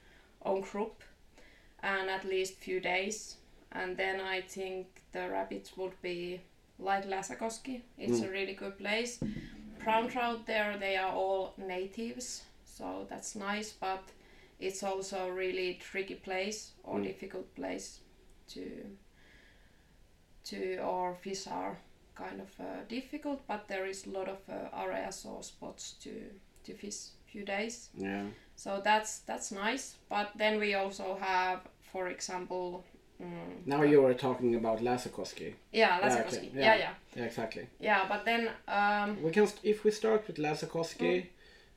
own 0.45 0.61
group 0.61 1.03
and 1.83 2.11
at 2.11 2.25
least 2.25 2.59
few 2.59 2.81
days. 2.81 3.37
And 3.73 3.97
then 3.97 4.21
i 4.21 4.41
think 4.41 4.87
the 5.13 5.29
rabbits 5.31 5.77
would 5.77 6.01
be 6.03 6.41
like 6.79 7.09
lasakoski. 7.09 7.83
It's 7.99 8.21
a 8.21 8.31
really 8.31 8.55
good 8.55 8.79
place. 8.79 9.19
Brown 9.85 10.09
trout 10.09 10.47
there 10.47 10.77
they 10.79 10.97
are 10.97 11.13
all 11.13 11.55
natives 11.57 12.43
so 12.65 13.07
that's 13.09 13.35
nice 13.37 13.73
but 13.73 14.03
it's 14.61 14.83
also 14.83 15.29
a 15.29 15.33
really 15.33 15.75
tricky 15.93 16.15
place 16.15 16.73
or 16.85 16.99
Mm. 16.99 17.05
difficult 17.05 17.55
place 17.55 18.01
to 18.55 18.63
to 20.45 20.79
or 20.79 21.15
fish 21.15 21.47
are 21.47 21.77
kind 22.15 22.41
of 22.41 22.61
uh, 22.61 22.85
difficult 22.89 23.41
but 23.49 23.69
there 23.69 23.87
is 23.91 24.07
a 24.07 24.11
lot 24.11 24.29
of 24.29 24.39
uh, 24.49 24.83
areas 24.85 25.25
or 25.27 25.43
spots 25.43 25.93
to 26.03 26.11
to 26.65 26.73
fish 26.75 27.11
few 27.27 27.45
days 27.45 27.91
yeah 27.99 28.25
so 28.57 28.81
that's 28.83 29.19
that's 29.27 29.53
nice. 29.53 29.97
But 30.09 30.31
then 30.39 30.59
we 30.59 30.75
also 30.75 31.17
have, 31.21 31.61
for 31.93 32.09
example, 32.09 32.85
mm, 33.21 33.67
now 33.67 33.83
you 33.83 34.01
were 34.01 34.15
talking 34.15 34.55
about 34.55 34.81
Lasakoski 34.81 35.53
yeah, 35.73 36.01
Yeah, 36.01 36.25
okay, 36.27 36.51
Yeah, 36.55 36.63
yeah. 36.65 36.79
yeah, 36.79 36.95
yeah 37.17 37.25
exactly 37.27 37.67
yeah. 37.81 38.07
But 38.09 38.25
then 38.25 38.49
um, 38.69 39.23
we 39.23 39.31
can 39.31 39.47
st- 39.47 39.65
if 39.65 39.85
we 39.85 39.91
start 39.91 40.27
with 40.27 40.39
Lasakoski 40.39 41.27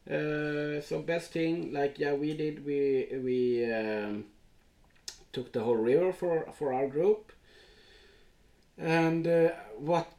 uh, 0.08 0.82
so 0.82 1.02
best 1.06 1.32
thing 1.32 1.72
like 1.74 2.00
yeah 2.00 2.14
we 2.14 2.34
did 2.36 2.66
we 2.66 3.08
we 3.24 3.72
um, 3.72 4.26
took 5.32 5.52
the 5.52 5.62
whole 5.62 5.76
river 5.76 6.12
for 6.14 6.46
for 6.54 6.74
our 6.74 6.88
group. 6.88 7.32
And 8.78 9.28
uh, 9.28 9.50
what 9.78 10.12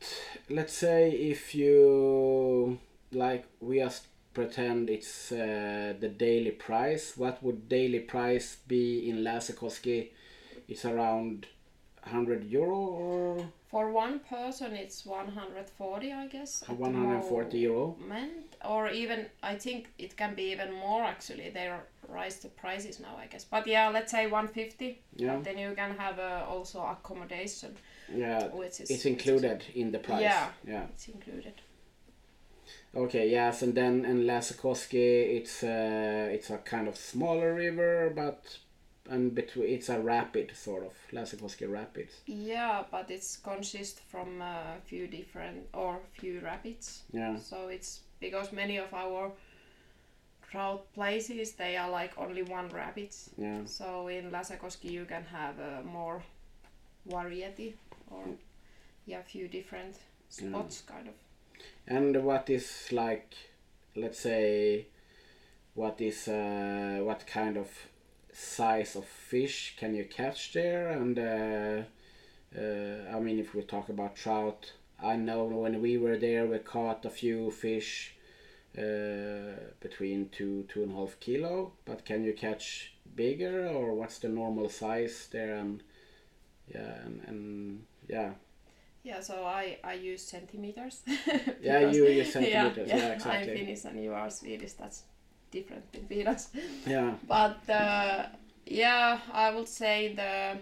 let's 0.49 0.75
say 0.75 1.11
if 1.11 1.55
you 1.55 2.79
like 3.13 3.47
we 3.61 3.79
just 3.79 4.07
pretend 4.35 4.91
it's 4.91 5.33
uh, 5.33 5.95
the 5.99 6.09
daily 6.09 6.53
price 6.53 7.17
what 7.17 7.43
would 7.43 7.69
daily 7.69 7.99
price 8.01 8.59
be 8.69 9.09
in 9.09 9.25
Lasakoski 9.25 10.11
it's 10.69 10.85
around 10.85 11.47
100 12.05 12.45
euro 12.45 12.77
or 12.77 13.47
for 13.71 13.91
one 13.93 14.19
person 14.21 14.73
it's 14.75 15.07
140, 15.07 16.13
I 16.13 16.27
guess. 16.27 16.63
140 16.67 17.59
euro 17.59 17.97
moment, 18.01 18.57
or 18.65 18.89
even 18.91 19.27
I 19.43 19.55
think 19.55 19.89
it 19.99 20.17
can 20.17 20.35
be 20.35 20.51
even 20.53 20.73
more. 20.73 21.03
Actually, 21.05 21.51
they 21.51 21.71
rise 22.09 22.37
the 22.41 22.49
prices 22.49 22.99
now, 23.01 23.17
I 23.17 23.27
guess. 23.27 23.45
But 23.45 23.67
yeah, 23.67 23.89
let's 23.91 24.11
say 24.11 24.27
150. 24.27 24.99
yeah 25.17 25.39
Then 25.43 25.59
you 25.59 25.75
can 25.77 25.97
have 25.99 26.19
uh, 26.19 26.45
also 26.49 26.81
accommodation, 26.83 27.77
yeah 28.13 28.49
which 28.49 28.81
is 28.81 28.81
it's 28.81 28.91
which 28.91 28.99
is- 28.99 29.07
included 29.07 29.63
in 29.75 29.93
the 29.93 29.99
price 29.99 30.23
Yeah. 30.23 30.49
yeah 30.67 30.87
It's 30.95 31.09
included. 31.09 31.55
Okay, 32.97 33.31
yes, 33.31 33.63
and 33.63 33.75
then 33.75 34.05
in 34.05 34.27
Lasakoski, 34.27 35.37
it's 35.39 35.63
uh, 35.63 36.35
it's 36.35 36.51
a 36.51 36.59
kind 36.59 36.89
of 36.89 36.97
smaller 36.97 37.55
river, 37.55 38.13
but 38.17 38.59
and 39.11 39.35
between 39.35 39.69
it's 39.69 39.89
a 39.89 40.01
rapid 40.01 40.53
sort 40.55 40.85
of 40.85 40.93
Lasakoski 41.13 41.67
rapids. 41.71 42.15
Yeah, 42.27 42.85
but 42.91 43.11
it's 43.11 43.37
consist 43.37 44.01
from 44.09 44.41
a 44.41 44.77
few 44.87 45.07
different 45.09 45.67
or 45.75 45.99
few 46.19 46.41
rapids. 46.41 47.03
Yeah, 47.13 47.37
So 47.37 47.69
it's 47.69 48.01
because 48.21 48.53
many 48.53 48.79
of 48.79 48.95
our 48.95 49.33
trout 50.51 50.93
places 50.95 51.53
they 51.53 51.77
are 51.77 51.91
like 51.91 52.13
only 52.19 52.43
one 52.43 52.69
rapids. 52.71 53.31
yeah, 53.39 53.65
So 53.65 54.09
in 54.09 54.31
Lasakoski 54.31 54.91
you 54.91 55.05
can 55.05 55.25
have 55.25 55.59
a 55.59 55.83
more 55.85 56.23
variety 57.07 57.75
or 58.11 58.25
yeah, 59.07 59.23
few 59.23 59.49
different 59.49 59.97
spots 60.29 60.83
kind 60.87 61.09
of. 61.09 61.15
and 61.87 62.25
what 62.25 62.49
is 62.51 62.89
like, 62.93 63.35
let's 63.97 64.21
say, 64.21 64.87
what 65.75 66.01
is 66.01 66.29
uh, 66.29 67.01
what 67.03 67.27
kind 67.27 67.57
of 67.57 67.69
size 68.33 68.97
of 68.97 69.05
fish 69.05 69.77
can 69.79 69.95
you 69.95 70.05
catch 70.05 70.53
there? 70.53 70.89
And 70.91 71.19
uh, 71.19 71.83
uh, 72.59 73.17
I 73.17 73.21
mean, 73.21 73.39
if 73.39 73.55
we 73.55 73.63
talk 73.63 73.89
about 73.89 74.17
trout, 74.17 74.73
I 75.03 75.17
know 75.17 75.45
when 75.45 75.81
we 75.81 75.97
were 75.99 76.17
there, 76.17 76.47
we 76.47 76.59
caught 76.59 77.05
a 77.05 77.11
few 77.11 77.51
fish 77.51 78.15
uh, 78.79 79.57
between 79.81 80.29
two 80.31 80.65
two 80.69 80.83
and 80.83 80.93
a 80.93 80.95
half 80.95 81.19
kilo. 81.21 81.73
But 81.85 82.05
can 82.05 82.25
you 82.25 82.33
catch 82.33 82.93
bigger, 83.17 83.67
or 83.69 83.95
what's 83.95 84.19
the 84.19 84.29
normal 84.29 84.69
size 84.69 85.29
there? 85.33 85.57
And 85.57 85.83
yeah, 86.73 86.95
and, 87.05 87.23
and 87.27 87.83
yeah, 88.09 88.33
Yeah, 89.03 89.21
so 89.21 89.45
I, 89.45 89.79
I 89.83 89.95
use 89.95 90.23
centimeters. 90.23 91.03
yeah, 91.63 91.91
you 91.91 92.07
use 92.07 92.33
centimeters. 92.35 92.89
Yeah, 92.89 93.13
exactly. 93.15 93.53
I'm. 93.53 93.59
Finnish 93.59 93.85
and 93.85 94.03
you 94.03 94.13
are 94.13 94.31
Swedish. 94.31 94.75
That's 94.75 95.05
different 95.51 95.91
between 95.93 96.27
us. 96.29 96.49
Yeah, 96.87 97.15
But 97.29 97.69
uh, 97.69 98.27
Yeah, 98.67 99.19
I 99.33 99.51
would 99.55 99.69
say 99.69 100.15
the 100.15 100.59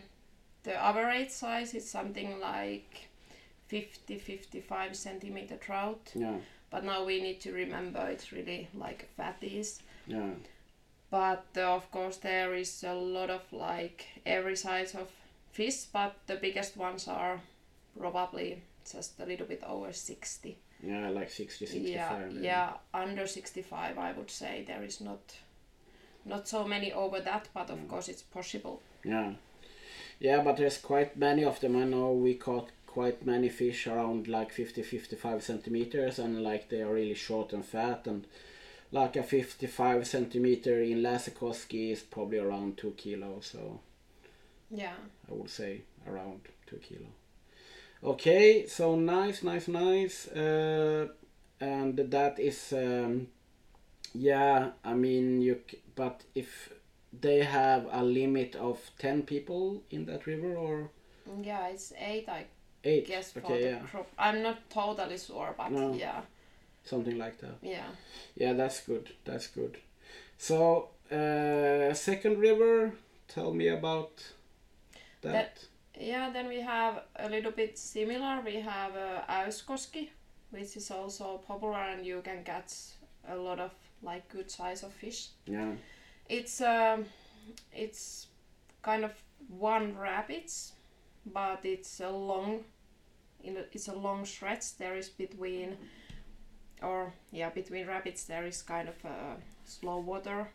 the 0.64 0.74
average 0.74 1.30
size 1.30 1.74
is 1.74 1.88
something 1.90 2.40
like 2.40 3.08
50 3.68 4.18
55 4.18 4.96
centimeter 4.96 5.56
trout. 5.56 6.12
Yeah, 6.14 6.36
But 6.70 6.84
now 6.84 7.04
we 7.04 7.20
need 7.22 7.40
to 7.40 7.52
remember 7.52 8.06
it's 8.08 8.32
really 8.32 8.68
like 8.74 9.08
fatties. 9.18 9.80
yeah, 10.06 10.30
But 11.10 11.46
uh, 11.56 11.74
of 11.76 11.90
course 11.90 12.16
there 12.18 12.54
is 12.54 12.84
a 12.84 12.94
lot 12.94 13.30
of 13.30 13.42
like 13.52 14.06
every 14.26 14.56
size 14.56 14.94
of 14.94 15.10
fish, 15.52 15.84
but 15.92 16.14
the 16.26 16.36
biggest 16.36 16.76
ones 16.76 17.08
are 17.08 17.40
probably 17.98 18.62
just 18.92 19.20
a 19.20 19.26
little 19.26 19.46
bit 19.46 19.62
over 19.64 19.92
60. 19.92 20.56
Yeah, 20.82 21.08
like 21.10 21.30
60, 21.30 21.66
65. 21.66 21.88
yeah, 21.92 22.26
maybe. 22.28 22.44
yeah, 22.44 22.72
under 22.94 23.26
65 23.26 23.98
I 23.98 24.12
would 24.12 24.30
say 24.30 24.64
there 24.66 24.82
is 24.82 25.00
not 25.00 25.34
not 26.24 26.46
so 26.48 26.64
many 26.66 26.92
over 26.92 27.20
that, 27.20 27.48
but 27.54 27.70
of 27.70 27.88
course 27.88 28.08
it's 28.08 28.22
possible. 28.22 28.82
Yeah. 29.04 29.32
Yeah, 30.20 30.42
but 30.42 30.56
there's 30.56 30.78
quite 30.78 31.16
many 31.16 31.44
of 31.44 31.60
them. 31.60 31.76
I 31.76 31.84
know 31.84 32.12
we 32.12 32.34
caught 32.34 32.70
quite 32.86 33.24
many 33.24 33.48
fish 33.48 33.86
around 33.86 34.28
like 34.28 34.52
50 34.52 34.82
55 34.82 35.42
centimeters 35.42 36.18
and 36.18 36.42
like 36.42 36.68
they 36.68 36.82
are 36.82 36.92
really 36.92 37.14
short 37.14 37.52
and 37.52 37.64
fat 37.64 38.06
and 38.06 38.26
like 38.90 39.14
a 39.16 39.22
55 39.22 40.06
centimeter 40.06 40.82
in 40.82 41.02
Lasakoski 41.02 41.92
is 41.92 42.02
probably 42.02 42.38
around 42.38 42.76
2 42.78 42.92
kilos 42.96 43.46
so 43.52 43.80
Yeah. 44.70 44.94
I 45.30 45.34
would 45.34 45.50
say 45.50 45.82
around 46.06 46.40
2 46.66 46.76
kilo. 46.78 47.06
Okay, 48.02 48.66
so 48.66 48.94
nice, 48.96 49.42
nice, 49.42 49.68
nice. 49.68 50.28
Uh, 50.28 51.08
and 51.60 51.96
that 51.98 52.38
is, 52.38 52.72
um, 52.72 53.26
yeah, 54.14 54.70
I 54.84 54.94
mean, 54.94 55.40
you, 55.40 55.60
c- 55.68 55.80
but 55.96 56.22
if 56.34 56.70
they 57.20 57.42
have 57.42 57.86
a 57.90 58.04
limit 58.04 58.54
of 58.56 58.78
10 58.98 59.22
people 59.22 59.82
in 59.90 60.04
that 60.06 60.26
river 60.26 60.54
or 60.56 60.90
Yeah, 61.42 61.66
it's 61.68 61.92
8 61.98 62.28
I 62.28 62.46
8? 62.84 63.06
guess 63.06 63.32
for 63.32 63.40
okay, 63.40 63.62
the 63.62 63.68
yeah, 63.70 63.78
crop. 63.90 64.06
I'm 64.18 64.42
not 64.42 64.58
totally 64.70 65.18
sure, 65.18 65.54
but 65.56 65.72
No. 65.72 65.94
yeah. 65.94 66.20
something 66.84 67.18
like 67.18 67.38
that. 67.38 67.56
Yeah. 67.62 67.88
Yeah, 68.36 68.52
that's 68.54 68.80
good, 68.86 69.10
that's 69.24 69.48
good. 69.48 69.76
So, 70.38 70.90
uh, 71.10 71.92
second 71.94 72.38
river, 72.38 72.92
tell 73.26 73.52
me 73.52 73.68
about 73.68 74.22
that. 75.22 75.32
That- 75.32 75.58
Yeah, 75.98 76.30
then 76.30 76.48
we 76.48 76.60
have 76.60 77.02
a 77.16 77.28
little 77.28 77.50
bit 77.50 77.76
similar. 77.78 78.40
We 78.44 78.56
have 78.56 78.92
uh, 78.96 79.22
Äyskoski, 79.28 80.10
which 80.50 80.76
is 80.76 80.90
also 80.90 81.38
popular 81.38 81.78
and 81.78 82.06
you 82.06 82.22
can 82.22 82.44
catch 82.44 82.72
a 83.28 83.36
lot 83.36 83.58
of 83.58 83.72
like 84.02 84.28
good 84.28 84.50
size 84.50 84.84
of 84.84 84.92
fish. 84.92 85.28
yeah, 85.46 85.72
It's 86.28 86.60
um, 86.60 87.04
it's 87.72 88.28
kind 88.82 89.04
of 89.04 89.12
one 89.48 89.96
rapids, 89.98 90.72
but 91.26 91.60
it's 91.64 92.00
a 92.00 92.10
long, 92.10 92.64
in 93.42 93.56
a, 93.56 93.60
it's 93.72 93.88
a 93.88 93.94
long 93.94 94.24
stretch. 94.24 94.76
There 94.78 94.96
is 94.96 95.08
between, 95.08 95.76
or 96.80 97.12
yeah, 97.32 97.50
between 97.50 97.86
rapids 97.88 98.24
there 98.24 98.46
is 98.46 98.62
kind 98.62 98.88
of 98.88 99.04
a 99.04 99.36
slow 99.64 99.98
water 99.98 100.48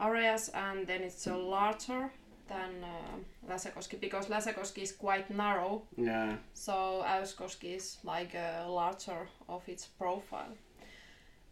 areas, 0.00 0.48
and 0.52 0.86
then 0.86 1.02
it's 1.02 1.26
a 1.28 1.36
larger 1.36 2.10
than 2.48 2.84
uh, 2.84 3.52
Lasakoski 3.52 4.00
because 4.00 4.26
Lasakoski 4.28 4.82
is 4.82 4.92
quite 4.92 5.30
narrow, 5.30 5.82
yeah, 5.96 6.36
so 6.54 7.04
Äyskoski 7.06 7.76
is 7.76 7.98
like 8.04 8.34
a 8.34 8.66
larger 8.68 9.28
of 9.48 9.68
its 9.68 9.86
profile. 9.86 10.56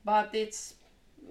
But 0.05 0.35
its 0.35 0.75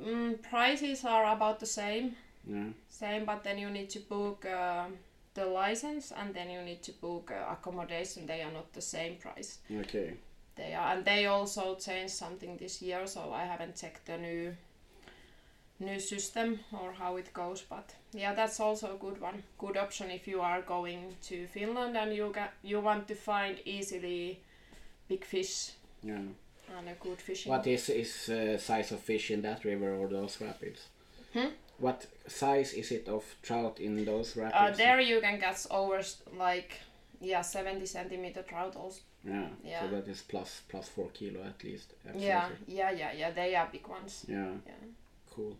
mm, 0.01 0.41
prices 0.41 1.06
are 1.06 1.34
about 1.34 1.60
the 1.60 1.65
same. 1.65 2.15
Yeah, 2.48 2.70
same 2.89 3.25
but 3.25 3.44
then 3.44 3.58
you 3.58 3.70
need 3.70 3.89
to 3.91 4.00
book 4.00 4.46
uh, 4.46 4.86
the 5.34 5.46
license 5.46 6.12
and 6.12 6.34
then 6.34 6.50
you 6.50 6.62
need 6.62 6.82
to 6.84 6.91
book 6.94 7.32
uh, 7.32 7.51
accommodation. 7.51 8.25
They 8.27 8.41
are 8.41 8.51
not 8.51 8.74
the 8.74 8.82
same 8.82 9.15
price. 9.18 9.60
Okay. 9.72 10.13
they 10.55 10.74
are 10.74 10.94
and 10.94 11.05
they 11.05 11.25
also 11.25 11.75
changed 11.75 12.14
something 12.14 12.57
this 12.57 12.81
year 12.81 13.07
so 13.07 13.31
i 13.33 13.46
haven't 13.46 13.75
checked 13.75 14.05
the 14.05 14.18
new 14.18 14.53
new 15.81 16.00
system 16.00 16.59
or 16.72 16.91
how 16.94 17.17
it 17.17 17.33
goes 17.33 17.61
but 17.70 17.96
yeah 18.13 18.33
that's 18.35 18.59
also 18.59 18.87
a 18.96 18.98
good 18.98 19.20
one 19.22 19.44
good 19.57 19.77
option 19.77 20.11
if 20.11 20.27
you 20.27 20.41
are 20.41 20.61
going 20.61 21.15
to 21.22 21.48
finland 21.48 21.98
and 21.98 22.13
you 22.13 22.31
got 22.33 22.51
you 22.63 22.79
want 22.79 23.07
to 23.07 23.15
find 23.15 23.57
easily 23.65 24.39
big 25.09 25.25
fish 25.25 25.72
Yeah. 26.03 26.24
and 26.77 26.89
a 26.89 26.94
good 27.00 27.20
fishing 27.22 27.51
What 27.51 27.67
is 27.67 27.89
is 27.89 28.29
uh, 28.29 28.57
size 28.57 28.91
of 28.96 29.00
fish 29.00 29.31
in 29.31 29.41
that 29.41 29.65
river 29.65 29.94
or 29.96 30.07
those 30.07 30.46
rapids? 30.46 30.81
Hmm? 31.33 31.50
What 31.79 32.05
size 32.27 32.74
is 32.81 32.91
it 32.91 33.07
of 33.07 33.24
trout 33.41 33.79
in 33.79 34.05
those 34.05 34.37
uh, 34.37 34.41
rapids? 34.44 34.77
there 34.77 35.01
you 35.01 35.22
can 35.22 35.39
catch 35.39 35.67
over 35.70 36.01
like 36.37 36.72
yeah 37.20 37.41
70 37.44 37.85
centimeter 37.85 38.44
trout 38.44 38.75
also 38.75 39.01
Yeah. 39.24 39.50
Yeah. 39.63 39.81
So 39.81 39.87
that 39.96 40.07
is 40.07 40.22
plus 40.22 40.61
plus 40.70 40.89
four 40.89 41.09
kilo 41.13 41.44
at 41.44 41.63
least. 41.63 41.94
Yeah, 42.15 42.50
yeah, 42.67 42.91
yeah, 42.91 43.11
yeah. 43.20 43.31
They 43.31 43.55
are 43.55 43.70
big 43.72 43.87
ones. 43.87 44.25
Yeah. 44.27 44.53
Yeah. 44.65 44.74
Cool. 45.35 45.55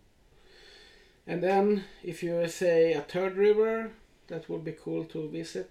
And 1.26 1.42
then 1.42 1.84
if 2.02 2.22
you 2.22 2.48
say 2.48 2.92
a 2.94 3.00
third 3.00 3.36
river, 3.36 3.90
that 4.28 4.48
would 4.48 4.64
be 4.64 4.72
cool 4.72 5.04
to 5.06 5.28
visit. 5.28 5.70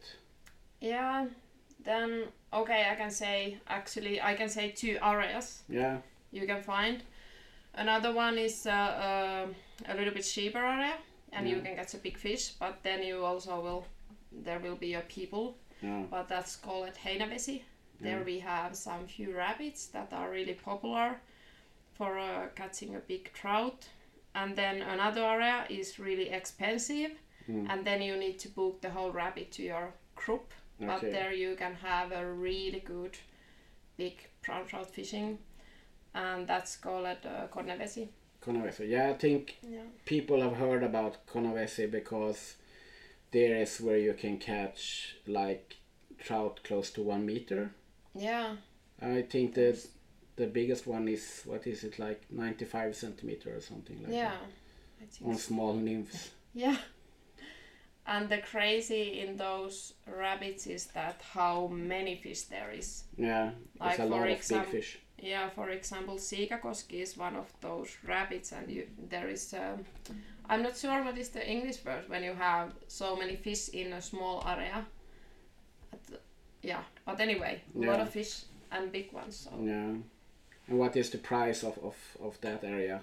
Yeah. 0.80 1.28
Then 1.84 2.26
okay, 2.54 2.88
I 2.92 2.96
can 2.96 3.12
say 3.12 3.58
actually 3.68 4.22
I 4.22 4.34
can 4.36 4.50
say 4.50 4.70
two 4.72 4.98
areas 5.02 5.64
Yeah. 5.70 5.98
you 6.32 6.46
can 6.48 6.62
find. 6.64 7.04
Another 7.74 8.14
one 8.14 8.38
is 8.38 8.68
uh, 8.68 8.72
uh, 8.72 9.48
a 9.88 9.96
little 9.96 10.14
bit 10.14 10.24
cheaper 10.26 10.60
area, 10.60 10.94
and 11.32 11.48
you 11.48 11.62
can 11.62 11.76
catch 11.76 11.94
a 11.94 11.98
big 11.98 12.18
fish. 12.18 12.52
But 12.60 12.84
then 12.84 13.02
you 13.04 13.24
also 13.26 13.62
will 13.62 13.86
there 14.32 14.60
will 14.60 14.76
be 14.76 14.94
a 14.94 15.02
people, 15.02 15.56
Yeah. 15.82 16.04
but 16.10 16.28
that's 16.30 16.56
called 16.56 16.92
Heinävesi. 17.06 17.62
There 18.00 18.18
Yeah. 18.20 18.24
we 18.26 18.40
have 18.40 18.76
some 18.76 19.08
few 19.08 19.36
rabbits 19.36 19.88
that 19.88 20.14
are 20.14 20.30
really 20.32 20.54
popular 20.54 21.20
for 21.94 22.18
uh, 22.20 22.48
catching 22.56 22.96
a 22.96 23.00
big 23.00 23.32
trout. 23.34 23.88
And 24.34 24.56
then 24.56 24.82
another 24.82 25.24
area 25.24 25.66
is 25.70 26.00
really 26.00 26.30
expensive, 26.30 27.12
Mm. 27.50 27.68
and 27.70 27.86
then 27.86 28.02
you 28.02 28.16
need 28.18 28.38
to 28.40 28.50
book 28.50 28.82
the 28.82 28.90
whole 28.92 29.12
rabbit 29.12 29.52
to 29.54 29.64
your 29.64 29.94
group. 30.16 30.54
But 30.80 31.02
there 31.02 31.34
you 31.34 31.56
can 31.56 31.76
have 31.76 32.12
a 32.12 32.26
really 32.26 32.80
good 32.80 33.18
big 33.98 34.14
brown 34.46 34.66
trout 34.68 34.90
fishing, 34.94 35.38
and 36.14 36.48
that's 36.48 36.76
called 36.78 37.06
uh, 37.06 37.48
Konnevesi. 37.52 38.08
Konavesi. 38.42 38.90
Yeah, 38.90 39.10
I 39.10 39.14
think 39.14 39.58
Yeah. 39.62 39.84
people 40.06 40.42
have 40.42 40.56
heard 40.58 40.84
about 40.84 41.26
Konnevesi 41.28 41.90
because 41.92 42.56
there 43.32 43.56
is 43.62 43.80
where 43.82 43.98
you 44.00 44.14
can 44.14 44.38
catch 44.40 45.16
like 45.28 45.76
trout 46.18 46.62
close 46.64 46.90
to 46.92 47.02
one 47.04 47.26
meter. 47.26 47.72
Yeah. 48.16 48.56
I 49.02 49.22
think 49.24 49.54
the 49.56 49.78
the 50.36 50.48
biggest 50.48 50.88
one 50.88 51.08
is 51.08 51.42
what 51.46 51.68
is 51.68 51.84
it 51.84 52.00
like 52.00 52.22
95 52.32 52.96
centimeter 52.96 53.56
or 53.56 53.62
something 53.62 54.02
like 54.04 54.14
Yeah. 54.14 54.32
that 55.00 55.28
on 55.28 55.36
so. 55.36 55.40
small 55.40 55.74
nymphs. 55.74 56.32
Yeah. 56.54 56.78
And 58.06 58.30
the 58.30 58.40
crazy 58.40 59.20
in 59.22 59.38
those 59.38 59.94
rabbits 60.08 60.68
is 60.68 60.88
that 60.88 61.22
how 61.34 61.68
many 61.68 62.16
fish 62.16 62.44
there 62.44 62.72
is. 62.72 63.04
Yeah, 63.18 63.52
Like 63.80 64.00
a 64.00 64.02
for 64.04 64.06
lot 64.10 64.28
of 64.30 64.48
big 64.50 64.66
fish. 64.66 65.00
Yeah, 65.20 65.50
for 65.50 65.70
example, 65.70 66.16
Siikakoski 66.16 67.02
is 67.04 67.16
one 67.16 67.36
of 67.36 67.54
those 67.62 67.96
rabbits, 68.08 68.52
and 68.54 68.70
you, 68.72 68.88
there 69.10 69.30
is. 69.30 69.54
Um, 69.54 69.86
I'm 70.50 70.64
not 70.64 70.76
sure 70.76 71.04
what 71.04 71.18
is 71.18 71.30
the 71.30 71.48
English 71.48 71.86
word 71.86 72.10
when 72.10 72.24
you 72.24 72.34
have 72.34 72.74
so 72.88 73.16
many 73.16 73.36
fish 73.36 73.70
in 73.70 73.94
a 73.94 74.02
small 74.02 74.44
area. 74.48 74.84
The- 76.10 76.20
yeah, 76.64 76.82
but 77.06 77.20
anyway, 77.20 77.62
a 77.76 77.80
lot 77.80 78.00
of 78.00 78.10
fish 78.10 78.42
and 78.72 78.92
big 78.92 79.12
ones. 79.14 79.36
So. 79.48 79.52
Yeah. 79.64 79.94
And 80.68 80.80
what 80.80 80.96
is 80.96 81.10
the 81.10 81.18
price 81.18 81.64
of, 81.64 81.78
of, 81.84 81.96
of 82.22 82.40
that 82.42 82.64
area 82.64 83.02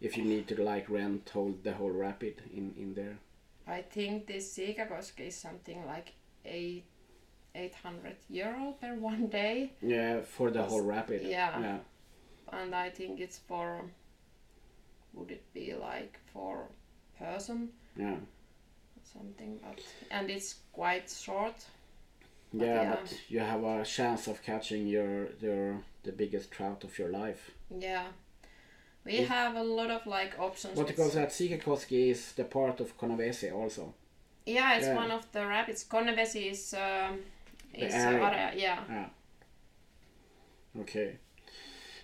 if 0.00 0.16
you 0.16 0.24
need 0.24 0.46
to 0.48 0.62
like 0.62 0.88
rent 0.90 1.30
whole 1.32 1.54
the 1.62 1.72
whole 1.72 1.90
rapid 1.90 2.42
in, 2.54 2.74
in 2.78 2.94
there? 2.94 3.18
I 3.66 3.82
think 3.82 4.26
this 4.26 4.56
Siikakoski 4.56 5.28
is 5.28 5.36
something 5.36 5.86
like 5.86 6.12
eight, 6.44 6.84
800 7.54 8.16
euro 8.30 8.74
per 8.80 8.94
one 9.12 9.28
day. 9.28 9.72
Yeah, 9.80 10.20
for 10.22 10.50
the 10.50 10.62
whole 10.62 10.82
rapid. 10.82 11.22
Yeah. 11.22 11.58
Yeah. 11.60 11.78
and 12.52 12.74
I 12.74 12.90
think 12.90 13.20
it's 13.20 13.38
for 13.38 13.84
would 15.14 15.30
it 15.30 15.44
be 15.54 15.74
like 15.74 16.18
for 16.32 16.66
person 17.18 17.68
Yeah. 17.96 18.16
something 19.12 19.58
but 19.62 19.80
and 20.10 20.30
it's 20.30 20.56
quite 20.72 21.10
short 21.10 21.64
Yeah, 22.52 22.82
yeah. 22.82 22.90
but 22.90 23.20
you 23.28 23.40
have 23.40 23.64
a 23.64 23.84
chance 23.84 24.28
of 24.30 24.42
catching 24.42 24.86
your 24.86 25.28
your 25.40 25.76
the 26.04 26.12
biggest 26.12 26.50
trout 26.50 26.84
of 26.84 26.98
your 26.98 27.08
life. 27.24 27.50
yeah 27.80 28.04
we 29.04 29.12
Is- 29.18 29.28
have 29.28 29.56
a 29.56 29.62
lot 29.64 29.90
of 29.90 30.06
like 30.06 30.38
options 30.38 30.76
What 30.76 30.86
with- 30.86 30.96
because 30.96 31.14
that 31.14 31.30
Siikakoski 31.30 32.10
is 32.10 32.32
the 32.32 32.44
part 32.44 32.80
of 32.80 32.96
Konnevesi 32.98 33.50
also. 33.52 33.94
yeah 34.46 34.76
it's 34.76 34.86
Yeah. 34.86 34.96
one 35.02 35.10
of 35.14 35.22
the 35.32 35.46
rapids 35.46 35.84
Konnevesi 35.88 36.50
is 36.50 36.74
um, 36.74 37.20
is 37.74 37.94
area. 37.94 38.22
area 38.28 38.52
yeah 38.56 38.78
Yeah. 38.88 39.08
Okay. 40.80 41.18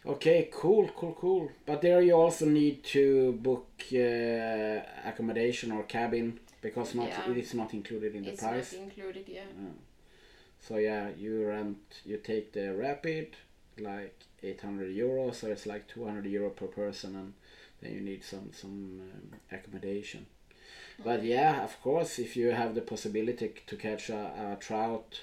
Okay, 0.06 0.48
cool, 0.52 0.88
cool, 0.96 1.14
cool. 1.14 1.50
But 1.66 1.80
there 1.82 2.00
you 2.02 2.12
also 2.14 2.46
need 2.46 2.82
to 2.84 3.32
book 3.32 3.66
uh, 3.92 5.08
accommodation 5.11 5.72
or 5.72 5.82
cabin. 5.84 6.38
because 6.61 6.94
not 6.96 7.08
Yeah. 7.08 7.30
it 7.30 7.37
is 7.38 7.54
not 7.54 7.72
included 7.74 8.14
in 8.14 8.22
the 8.24 8.30
it's 8.32 8.42
price. 8.42 8.72
not 8.72 8.82
included, 8.82 9.28
yeah. 9.28 9.46
So 10.68 10.76
yeah, 10.76 11.09
you 11.16 11.46
rent, 11.46 11.78
you 12.04 12.18
take 12.18 12.52
the 12.52 12.74
Rapid, 12.74 13.37
like 13.78 14.14
800 14.42 14.94
euro, 14.94 15.31
so 15.33 15.46
it's 15.46 15.64
like 15.64 15.88
200 15.88 16.26
euro 16.26 16.50
per 16.50 16.66
person, 16.66 17.16
and 17.16 17.33
then 17.81 17.94
you 17.94 18.02
need 18.02 18.22
some 18.22 18.50
some 18.52 19.00
um, 19.00 19.38
accommodation. 19.50 20.26
But 21.02 21.24
yeah, 21.24 21.64
of 21.64 21.81
course, 21.81 22.18
if 22.18 22.37
you 22.37 22.50
have 22.50 22.74
the 22.74 22.83
possibility 22.83 23.54
to 23.66 23.76
catch 23.76 24.11
a, 24.11 24.52
a 24.52 24.57
trout 24.61 25.22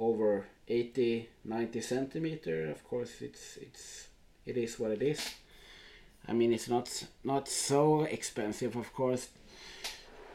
over 0.00 0.46
80, 0.66 1.28
90 1.44 1.80
centimeter, 1.80 2.70
of 2.72 2.82
course, 2.82 3.22
it's 3.22 3.56
it's 3.58 4.08
it 4.46 4.56
is 4.56 4.80
what 4.80 4.90
it 4.90 5.02
is. 5.02 5.20
I 6.26 6.32
mean, 6.32 6.52
it's 6.52 6.68
not 6.68 7.04
not 7.22 7.46
so 7.46 8.02
expensive, 8.02 8.74
of 8.74 8.92
course. 8.92 9.28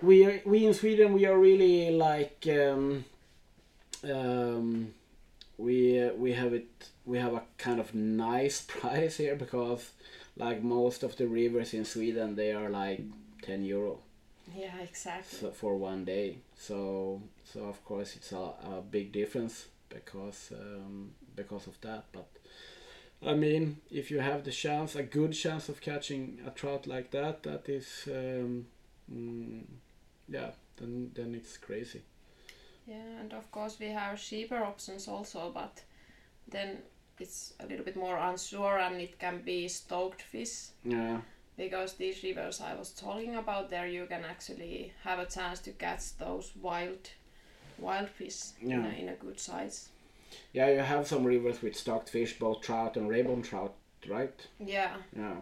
We 0.02 0.26
are, 0.26 0.42
we 0.46 0.66
in 0.66 0.74
Sweden 0.74 1.12
we 1.12 1.26
are 1.26 1.38
really 1.38 1.92
like 1.92 2.48
um, 2.50 3.04
um, 4.12 4.94
we 5.58 6.10
we 6.18 6.34
have 6.34 6.54
it 6.54 6.90
we 7.06 7.18
have 7.18 7.34
a 7.34 7.44
kind 7.58 7.80
of 7.80 7.94
nice 7.94 8.62
price 8.68 9.18
here 9.18 9.36
because 9.36 9.92
like 10.38 10.64
most 10.64 11.04
of 11.04 11.16
the 11.16 11.28
rivers 11.28 11.74
in 11.74 11.86
Sweden 11.86 12.36
they 12.36 12.52
are 12.52 12.70
like 12.70 13.02
10 13.42 13.64
euro. 13.64 14.00
Yeah, 14.56 14.78
exactly. 14.82 15.40
so 15.40 15.52
for 15.52 15.76
one 15.76 16.06
day. 16.06 16.40
So 16.58 17.22
so 17.44 17.62
of 17.66 17.84
course 17.86 18.16
it's 18.16 18.32
a, 18.32 18.54
a 18.76 18.84
big 18.90 19.12
difference 19.12 19.68
because 19.90 20.52
um, 20.54 21.12
because 21.36 21.68
of 21.68 21.80
that. 21.82 22.06
But 22.12 22.28
I 23.26 23.34
mean 23.34 23.78
if 23.90 24.12
you 24.12 24.20
have 24.20 24.44
the 24.44 24.52
chance 24.52 24.96
a 24.96 25.04
good 25.04 25.34
chance 25.34 25.70
of 25.70 25.82
catching 25.82 26.40
a 26.46 26.50
trout 26.52 26.86
like 26.86 27.12
that 27.12 27.44
that 27.44 27.70
is 27.70 28.08
um, 28.08 28.68
mm, 29.12 29.64
yeah 30.28 30.52
then 30.78 31.12
then 31.16 31.34
it's 31.34 31.58
crazy 31.58 32.02
Yeah, 32.88 33.20
and 33.20 33.34
of 33.34 33.52
course 33.52 33.80
we 33.80 33.88
have 33.88 34.22
cheaper 34.22 34.64
options 34.64 35.08
also, 35.08 35.52
but 35.54 35.84
then 36.48 36.78
it's 37.20 37.54
a 37.60 37.66
little 37.66 37.86
bit 37.86 37.96
more 37.96 38.18
unsure 38.18 38.78
and 38.78 39.02
it 39.02 39.18
can 39.20 39.42
be 39.42 39.68
stoked 39.68 40.22
fish 40.22 40.68
yeah 40.84 41.22
because 41.58 41.94
these 41.94 42.22
rivers 42.24 42.62
I 42.62 42.76
was 42.76 42.92
talking 42.92 43.36
about 43.36 43.70
there 43.70 43.88
you 43.88 44.06
can 44.06 44.24
actually 44.26 44.92
have 45.04 45.20
a 45.20 45.26
chance 45.26 45.60
to 45.62 45.72
catch 45.72 46.18
those 46.18 46.52
wild 46.62 47.10
wild 47.78 48.10
fish 48.10 48.52
in, 48.62 48.72
a, 48.72 48.90
in 48.90 49.10
a 49.10 49.16
good 49.16 49.40
size. 49.40 49.90
Yeah, 50.54 50.70
you 50.70 50.80
have 50.80 51.08
some 51.08 51.24
rivers 51.24 51.62
with 51.62 51.76
stocked 51.76 52.10
fish, 52.10 52.38
both 52.40 52.62
trout 52.62 52.98
and 52.98 53.10
rainbow 53.10 53.42
trout, 53.42 53.76
right? 54.08 54.34
Yeah, 54.60 54.96
Yeah. 55.16 55.36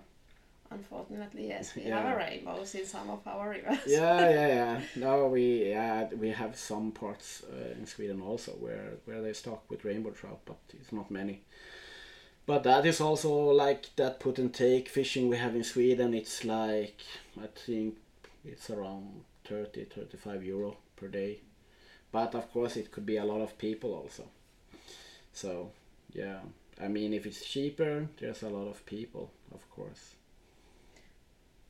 Unfortunately 0.73 1.47
yes, 1.47 1.75
we 1.75 1.83
Yeah. 1.83 2.01
have 2.01 2.13
a 2.13 2.17
rainbows 2.17 2.75
in 2.75 2.85
some 2.85 3.09
of 3.09 3.21
our 3.27 3.49
rivers. 3.49 3.79
Yeah, 3.87 4.29
yeah, 4.29 4.47
yeah. 4.47 4.81
No, 4.95 5.27
we 5.27 5.69
yeah 5.69 6.07
we 6.23 6.29
have 6.31 6.55
some 6.55 6.91
parts 6.91 7.43
uh, 7.51 7.79
in 7.79 7.85
Sweden 7.85 8.21
also 8.21 8.51
where 8.53 8.93
where 9.05 9.21
they 9.21 9.33
stock 9.33 9.61
with 9.69 9.85
rainbow 9.85 10.11
trout, 10.11 10.39
but 10.45 10.57
it's 10.79 10.91
not 10.91 11.09
many. 11.11 11.41
But 12.45 12.63
that 12.63 12.85
is 12.85 12.99
also 13.01 13.31
like 13.65 13.95
that 13.95 14.19
put 14.19 14.37
and 14.39 14.53
take 14.53 14.89
fishing 14.89 15.29
we 15.29 15.37
have 15.37 15.55
in 15.55 15.63
Sweden. 15.63 16.13
It's 16.13 16.43
like 16.43 16.99
I 17.41 17.47
think 17.65 17.95
it's 18.45 18.69
around 18.69 19.23
30, 19.45 19.85
35 19.85 20.43
euro 20.43 20.77
per 20.95 21.07
day. 21.07 21.39
But 22.11 22.35
of 22.35 22.51
course, 22.53 22.77
it 22.77 22.91
could 22.91 23.05
be 23.05 23.17
a 23.17 23.25
lot 23.25 23.41
of 23.41 23.57
people 23.57 23.93
also. 23.93 24.23
So 25.33 25.71
yeah, 26.13 26.39
I 26.81 26.87
mean, 26.87 27.13
if 27.13 27.25
it's 27.25 27.45
cheaper, 27.45 28.07
there's 28.19 28.43
a 28.43 28.49
lot 28.49 28.67
of 28.67 28.85
people, 28.85 29.31
of 29.53 29.69
course. 29.69 30.15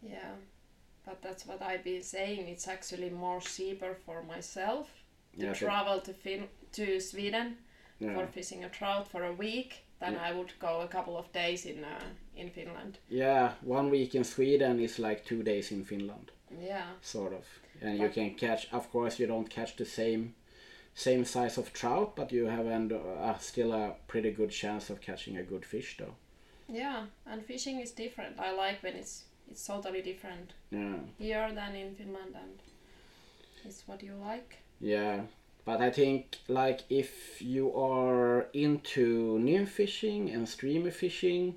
Yeah, 0.03 0.35
but 1.05 1.21
that's 1.21 1.45
what 1.45 1.61
I've 1.61 1.83
been 1.83 2.03
saying. 2.03 2.47
It's 2.47 2.67
actually 2.67 3.09
more 3.09 3.39
cheaper 3.41 3.95
for 4.05 4.23
myself 4.23 4.87
to 5.39 5.45
Yeah, 5.45 5.53
travel 5.53 6.01
to 6.01 6.13
fin- 6.13 6.49
to 6.73 6.99
Sweden 6.99 7.57
yeah. 7.99 8.13
for 8.15 8.27
fishing 8.27 8.63
a 8.63 8.69
trout 8.69 9.07
for 9.07 9.23
a 9.23 9.33
week 9.33 9.85
than 9.99 10.13
Yeah. 10.13 10.29
I 10.29 10.31
would 10.33 10.53
go 10.59 10.81
a 10.81 10.87
couple 10.87 11.17
of 11.17 11.31
days 11.31 11.65
in 11.65 11.83
uh, 11.83 12.03
in 12.35 12.49
Finland. 12.49 12.97
Yeah, 13.09 13.51
one 13.61 13.89
week 13.89 14.15
in 14.15 14.23
Sweden 14.23 14.79
is 14.79 14.99
like 14.99 15.23
two 15.25 15.43
days 15.43 15.71
in 15.71 15.85
Finland, 15.85 16.31
Yeah, 16.61 16.87
sort 17.01 17.33
of. 17.33 17.45
And 17.81 17.97
you 17.99 18.09
can 18.09 18.35
catch, 18.35 18.67
of 18.73 18.89
course, 18.91 19.19
you 19.19 19.27
don't 19.27 19.49
catch 19.49 19.75
the 19.75 19.85
same 19.85 20.33
same 20.95 21.25
size 21.25 21.57
of 21.61 21.71
trout, 21.73 22.15
but 22.15 22.31
you 22.31 22.45
have 22.49 22.67
and 22.75 22.91
uh, 22.91 23.37
still 23.39 23.73
a 23.73 23.95
pretty 24.07 24.31
good 24.31 24.51
chance 24.51 24.93
of 24.93 24.99
catching 25.01 25.37
a 25.37 25.43
good 25.43 25.65
fish, 25.65 25.97
though. 25.97 26.15
yeah, 26.69 27.05
and 27.25 27.45
fishing 27.45 27.79
is 27.81 27.91
different. 27.91 28.39
I 28.39 28.51
like 28.51 28.83
when 28.83 28.95
it's 28.95 29.23
it's 29.49 29.65
totally 29.67 30.01
different 30.01 30.53
Yeah, 30.71 30.99
here 31.17 31.51
than 31.53 31.75
in 31.75 31.95
Finland, 31.95 32.35
and 32.35 32.59
it's 33.65 33.83
what 33.87 34.03
you 34.03 34.13
like. 34.15 34.57
yeah. 34.79 35.21
But 35.65 35.79
I 35.79 35.91
think 35.91 36.39
like 36.49 36.81
if 36.89 37.41
you 37.41 37.73
are 37.73 38.47
into 38.53 39.39
nymph 39.39 39.69
fishing 39.69 40.29
and 40.29 40.47
streamer 40.49 40.91
fishing, 40.91 41.55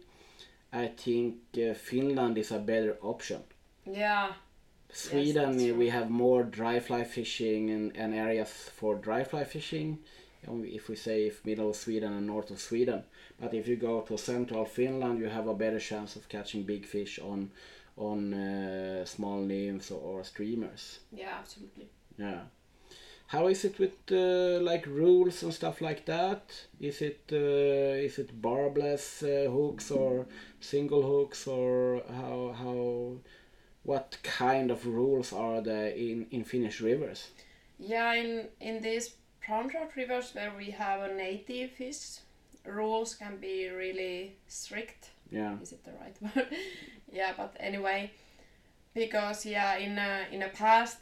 I 0.72 0.86
think 0.88 1.34
uh, 1.58 1.74
Finland 1.74 2.38
is 2.38 2.52
a 2.52 2.58
better 2.60 2.96
option. 3.02 3.42
Yeah, 3.84 4.32
Sweden, 4.92 5.58
true. 5.58 5.74
we 5.74 5.88
have 5.88 6.08
more 6.10 6.44
dry 6.44 6.78
fly 6.80 7.02
fishing 7.04 7.70
and, 7.70 7.96
and 7.96 8.14
areas 8.14 8.50
for 8.50 8.94
dry 8.94 9.24
fly 9.24 9.44
fishing. 9.44 9.98
If 10.48 10.88
we 10.88 10.94
say 10.94 11.26
if 11.26 11.44
middle 11.44 11.70
of 11.70 11.76
Sweden 11.76 12.12
and 12.12 12.26
north 12.28 12.50
of 12.52 12.60
Sweden, 12.60 13.02
but 13.40 13.52
if 13.54 13.66
you 13.66 13.74
go 13.74 14.02
to 14.02 14.16
central 14.16 14.64
Finland, 14.64 15.18
you 15.18 15.28
have 15.28 15.48
a 15.48 15.54
better 15.54 15.80
chance 15.80 16.14
of 16.14 16.28
catching 16.28 16.62
big 16.62 16.86
fish 16.86 17.18
on 17.18 17.50
on 17.96 18.34
uh, 18.34 19.04
small 19.04 19.40
names 19.40 19.90
or, 19.90 20.00
or 20.00 20.24
streamers. 20.24 21.00
yeah, 21.12 21.36
absolutely. 21.38 21.88
Yeah. 22.18 22.40
How 23.28 23.48
is 23.48 23.64
it 23.64 23.78
with 23.78 23.92
uh, 24.12 24.60
like 24.62 24.86
rules 24.86 25.42
and 25.42 25.52
stuff 25.52 25.80
like 25.80 26.04
that? 26.06 26.42
Is 26.80 27.02
it 27.02 27.20
uh, 27.32 28.04
is 28.06 28.18
it 28.18 28.40
barbless 28.40 29.22
uh, 29.22 29.50
hooks 29.50 29.90
or 29.90 30.26
single 30.60 31.02
hooks 31.02 31.46
or 31.48 32.02
how 32.08 32.54
how 32.56 33.16
what 33.82 34.18
kind 34.22 34.70
of 34.70 34.86
rules 34.86 35.32
are 35.32 35.60
there 35.60 35.88
in 35.88 36.26
in 36.30 36.44
Finnish 36.44 36.80
rivers? 36.80 37.30
Yeah, 37.78 38.14
in 38.14 38.48
in 38.60 38.80
these 38.82 39.14
trout 39.40 39.72
rivers 39.96 40.32
where 40.34 40.52
we 40.56 40.70
have 40.70 41.00
a 41.02 41.14
native 41.14 41.70
fish, 41.72 42.20
rules 42.64 43.14
can 43.14 43.38
be 43.40 43.68
really 43.70 44.36
strict. 44.46 45.10
Yeah, 45.30 45.56
Is 45.62 45.72
it 45.72 45.82
the 45.84 45.92
right 46.00 46.16
word? 46.36 46.46
Yeah, 47.12 47.32
but 47.36 47.56
anyway, 47.60 48.10
because 48.94 49.46
yeah, 49.46 49.76
in 49.76 49.98
a, 49.98 50.26
in 50.32 50.40
the 50.40 50.48
past 50.48 50.98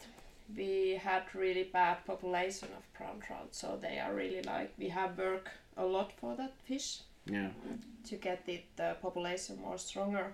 we 0.57 1.01
had 1.03 1.23
really 1.35 1.65
bad 1.73 2.05
population 2.07 2.69
of 2.77 2.99
brown 2.99 3.21
trout, 3.21 3.49
so 3.53 3.79
they 3.81 3.99
are 3.99 4.15
really 4.15 4.43
like 4.43 4.73
we 4.79 4.89
have 4.89 5.17
work 5.19 5.51
a 5.77 5.85
lot 5.85 6.13
for 6.21 6.37
that 6.37 6.53
fish. 6.65 7.01
Yeah, 7.27 7.49
to 8.09 8.17
get 8.17 8.43
it 8.47 8.65
the 8.77 8.97
population 9.01 9.59
more 9.61 9.79
stronger. 9.79 10.33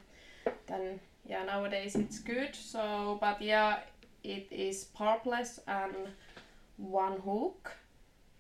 Then 0.67 1.01
yeah, 1.25 1.45
nowadays 1.45 1.95
it's 1.95 2.19
good. 2.19 2.55
So, 2.55 3.19
but 3.21 3.41
yeah, 3.41 3.81
it 4.25 4.49
is 4.51 4.85
barbless 4.99 5.61
and 5.69 5.95
one 6.77 7.21
hook, 7.21 7.77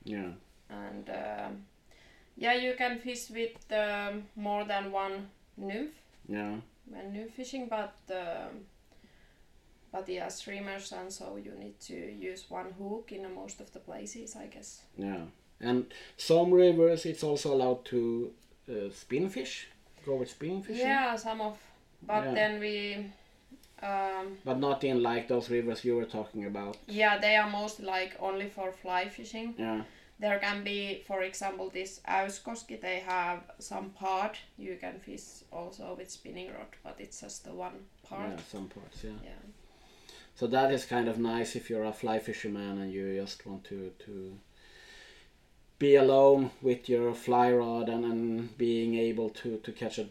yeah, 0.04 0.32
and 0.68 1.08
um, 1.10 1.64
yeah, 2.36 2.54
you 2.54 2.74
can 2.76 2.98
fish 2.98 3.30
with 3.30 3.72
um, 3.72 4.24
more 4.34 4.64
than 4.64 4.90
one 4.90 5.28
nymph. 5.56 5.94
Yeah, 6.28 6.56
when 6.90 7.12
nymph 7.12 7.32
fishing, 7.34 7.66
but 7.68 7.94
um, 8.10 8.66
but 9.92 10.08
yeah, 10.08 10.28
streamers 10.28 10.92
and 10.92 11.12
so 11.12 11.36
you 11.36 11.52
need 11.58 11.78
to 11.80 11.94
use 11.94 12.44
one 12.50 12.72
hook 12.78 13.12
in 13.12 13.34
most 13.34 13.60
of 13.60 13.72
the 13.72 13.80
places, 13.80 14.36
I 14.36 14.46
guess. 14.46 14.82
yeah. 14.96 15.22
And 15.62 15.92
some 16.16 16.52
rivers, 16.52 17.04
it's 17.04 17.22
also 17.22 17.52
allowed 17.52 17.84
to 17.86 18.30
uh, 18.68 18.90
spin 18.94 19.28
fish, 19.28 19.68
go 20.06 20.14
with 20.16 20.30
spin 20.30 20.62
fishing, 20.62 20.86
Yeah, 20.86 21.16
some 21.16 21.40
of, 21.42 21.58
but 22.02 22.24
Yeah. 22.24 22.34
then 22.34 22.60
we. 22.60 23.06
Um, 23.82 24.36
but 24.44 24.58
not 24.58 24.84
in 24.84 25.02
like 25.02 25.28
those 25.28 25.50
rivers 25.50 25.84
you 25.84 25.96
were 25.96 26.04
talking 26.06 26.44
about. 26.46 26.76
Yeah, 26.86 27.18
they 27.18 27.36
are 27.36 27.48
mostly 27.50 27.86
like 27.86 28.14
only 28.20 28.48
for 28.48 28.72
fly 28.72 29.08
fishing. 29.08 29.54
Yeah, 29.58 29.82
There 30.20 30.38
can 30.38 30.62
be, 30.62 31.02
for 31.06 31.22
example, 31.22 31.70
this 31.70 32.00
Äyskoski, 32.06 32.78
they 32.80 33.00
have 33.00 33.40
some 33.58 33.90
part 33.90 34.36
you 34.58 34.76
can 34.78 35.00
fish 35.00 35.44
also 35.50 35.94
with 35.96 36.10
spinning 36.10 36.48
rod, 36.48 36.66
but 36.84 36.96
it's 36.98 37.22
just 37.22 37.44
the 37.44 37.54
one 37.54 37.86
part. 38.06 38.30
yeah, 38.30 38.36
some 38.50 38.68
parts, 38.68 39.02
yeah. 39.02 39.18
Yeah. 39.24 39.42
So 40.34 40.46
that 40.48 40.72
is 40.72 40.84
kind 40.84 41.08
of 41.08 41.18
nice 41.18 41.56
if 41.56 41.70
you're 41.70 41.84
a 41.84 41.92
fly 41.92 42.18
fisherman 42.18 42.80
and 42.80 42.92
you 42.92 43.20
just 43.20 43.46
want 43.46 43.64
to 43.64 43.92
to 44.04 44.38
be 45.78 45.96
alone 45.96 46.50
with 46.60 46.88
your 46.88 47.14
fly 47.14 47.50
rod 47.52 47.88
and, 47.88 48.04
and 48.04 48.58
being 48.58 48.94
able 48.96 49.30
to, 49.30 49.56
to 49.64 49.72
catch 49.72 49.98
a 49.98 50.06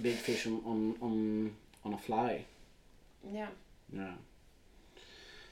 big 0.00 0.14
fish 0.14 0.46
on, 0.46 0.60
on, 0.66 0.94
on, 1.00 1.50
on 1.84 1.94
a 1.94 1.98
fly. 1.98 2.44
Yeah. 3.32 3.48
Yeah. 3.90 4.12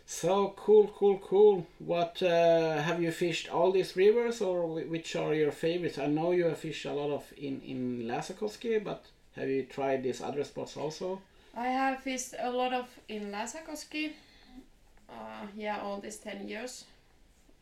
So 0.07 0.53
cool, 0.57 0.89
cool, 0.89 1.19
cool. 1.19 1.67
What 1.79 2.23
uh, 2.23 2.83
have 2.83 3.03
you 3.03 3.11
fished 3.11 3.49
all 3.49 3.73
these 3.73 3.97
rivers 3.97 4.43
or 4.43 4.67
which 4.67 5.17
are 5.17 5.35
your 5.35 5.53
favorites? 5.53 5.99
I 5.99 6.07
know 6.07 6.33
you 6.33 6.45
have 6.45 6.59
fished 6.59 6.85
a 6.85 6.93
lot 6.93 7.11
of 7.11 7.33
in 7.37 7.61
in 7.63 8.03
Lasakoski, 8.07 8.85
but 8.85 9.07
have 9.37 9.49
you 9.49 9.63
tried 9.65 10.03
these 10.03 10.21
other 10.21 10.45
spots 10.45 10.77
also? 10.77 11.21
I 11.57 11.69
have 11.69 12.01
fished 12.01 12.35
a 12.39 12.51
lot 12.51 12.73
of 12.73 12.87
in 13.09 13.31
Lasakoski. 13.31 14.13
uh, 15.09 15.47
yeah, 15.57 15.81
all 15.81 16.01
these 16.01 16.17
10 16.19 16.49
years. 16.49 16.85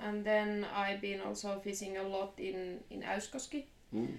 And 0.01 0.25
then 0.25 0.67
I've 0.75 1.01
been 1.01 1.21
also 1.21 1.61
fishing 1.61 1.97
a 1.97 2.03
lot 2.03 2.35
in, 2.39 2.81
in 2.91 3.03
Äyskoski. 3.03 3.65
Mm. 3.95 4.17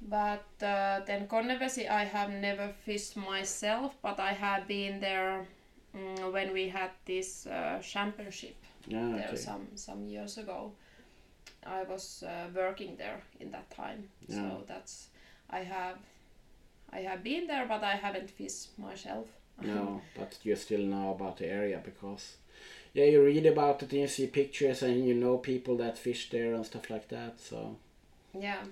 But 0.00 0.46
uh, 0.62 1.00
then 1.06 1.26
Konnevesi 1.26 1.88
I 1.88 2.04
have 2.04 2.30
never 2.30 2.72
fished 2.84 3.16
myself, 3.16 3.94
but 4.02 4.20
I 4.20 4.32
have 4.32 4.66
been 4.68 5.00
there 5.00 5.46
mm, 5.96 6.32
when 6.32 6.52
we 6.52 6.68
had 6.68 6.90
this 7.04 7.46
uh, 7.46 7.80
championship 7.82 8.56
Yeah, 8.88 9.16
there 9.16 9.26
okay. 9.28 9.36
some 9.36 9.66
some 9.74 10.04
years 10.06 10.38
ago. 10.38 10.72
I 11.66 11.82
was 11.84 12.22
uh, 12.22 12.48
working 12.54 12.96
there 12.96 13.20
in 13.40 13.50
that 13.50 13.70
time, 13.70 14.08
Yeah. 14.28 14.36
so 14.36 14.64
that's 14.66 15.08
I 15.50 15.64
have 15.64 15.98
I 16.92 17.00
have 17.00 17.22
been 17.22 17.46
there, 17.46 17.66
but 17.66 17.82
I 17.82 17.96
haven't 17.96 18.30
fished 18.30 18.78
myself. 18.78 19.26
No, 19.62 20.00
but 20.18 20.38
you 20.44 20.56
still 20.56 20.82
know 20.86 21.10
about 21.12 21.36
the 21.38 21.46
area 21.46 21.80
because 21.84 22.36
yeah, 22.94 23.04
you 23.06 23.22
read 23.24 23.46
about 23.46 23.82
it 23.82 23.92
and 23.92 24.00
you 24.02 24.08
see 24.08 24.26
pictures 24.26 24.82
and 24.82 25.06
you 25.06 25.14
know 25.14 25.38
people 25.38 25.76
that 25.78 25.98
fish 25.98 26.30
there 26.30 26.54
and 26.54 26.64
stuff 26.66 26.90
like 26.90 27.08
that. 27.08 27.40
So 27.40 27.76
yeah, 28.38 28.62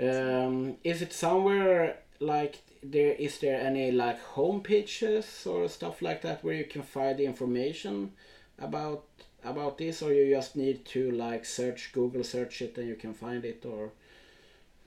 um, 0.00 0.76
is 0.84 1.02
it 1.02 1.12
somewhere 1.12 1.98
like 2.20 2.62
there 2.82 3.12
is 3.12 3.38
there 3.38 3.60
any 3.60 3.90
like 3.90 4.20
home 4.22 4.60
pages 4.60 5.46
or 5.46 5.68
stuff 5.68 6.02
like 6.02 6.22
that 6.22 6.42
where 6.44 6.54
you 6.54 6.64
can 6.64 6.82
find 6.82 7.18
the 7.18 7.24
information 7.24 8.12
about 8.58 9.04
about 9.44 9.78
this 9.78 10.02
or 10.02 10.12
you 10.12 10.30
just 10.34 10.56
need 10.56 10.84
to 10.84 11.10
like 11.12 11.44
search 11.44 11.92
Google 11.92 12.24
search 12.24 12.60
it 12.62 12.76
and 12.78 12.88
you 12.88 12.96
can 12.96 13.14
find 13.14 13.44
it 13.44 13.64
or 13.64 13.92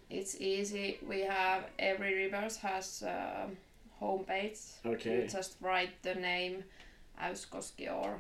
it's 0.09 0.39
easy. 0.41 0.97
We 1.07 1.21
have 1.21 1.63
every 1.79 2.13
rivers 2.15 2.57
has 2.57 3.01
um, 3.03 3.55
a 4.01 4.03
homepage. 4.03 4.59
okay 4.85 5.21
You 5.21 5.27
just 5.27 5.55
write 5.61 6.01
the 6.01 6.15
name 6.15 6.63
Äyskoski 7.21 7.89
or 7.89 8.19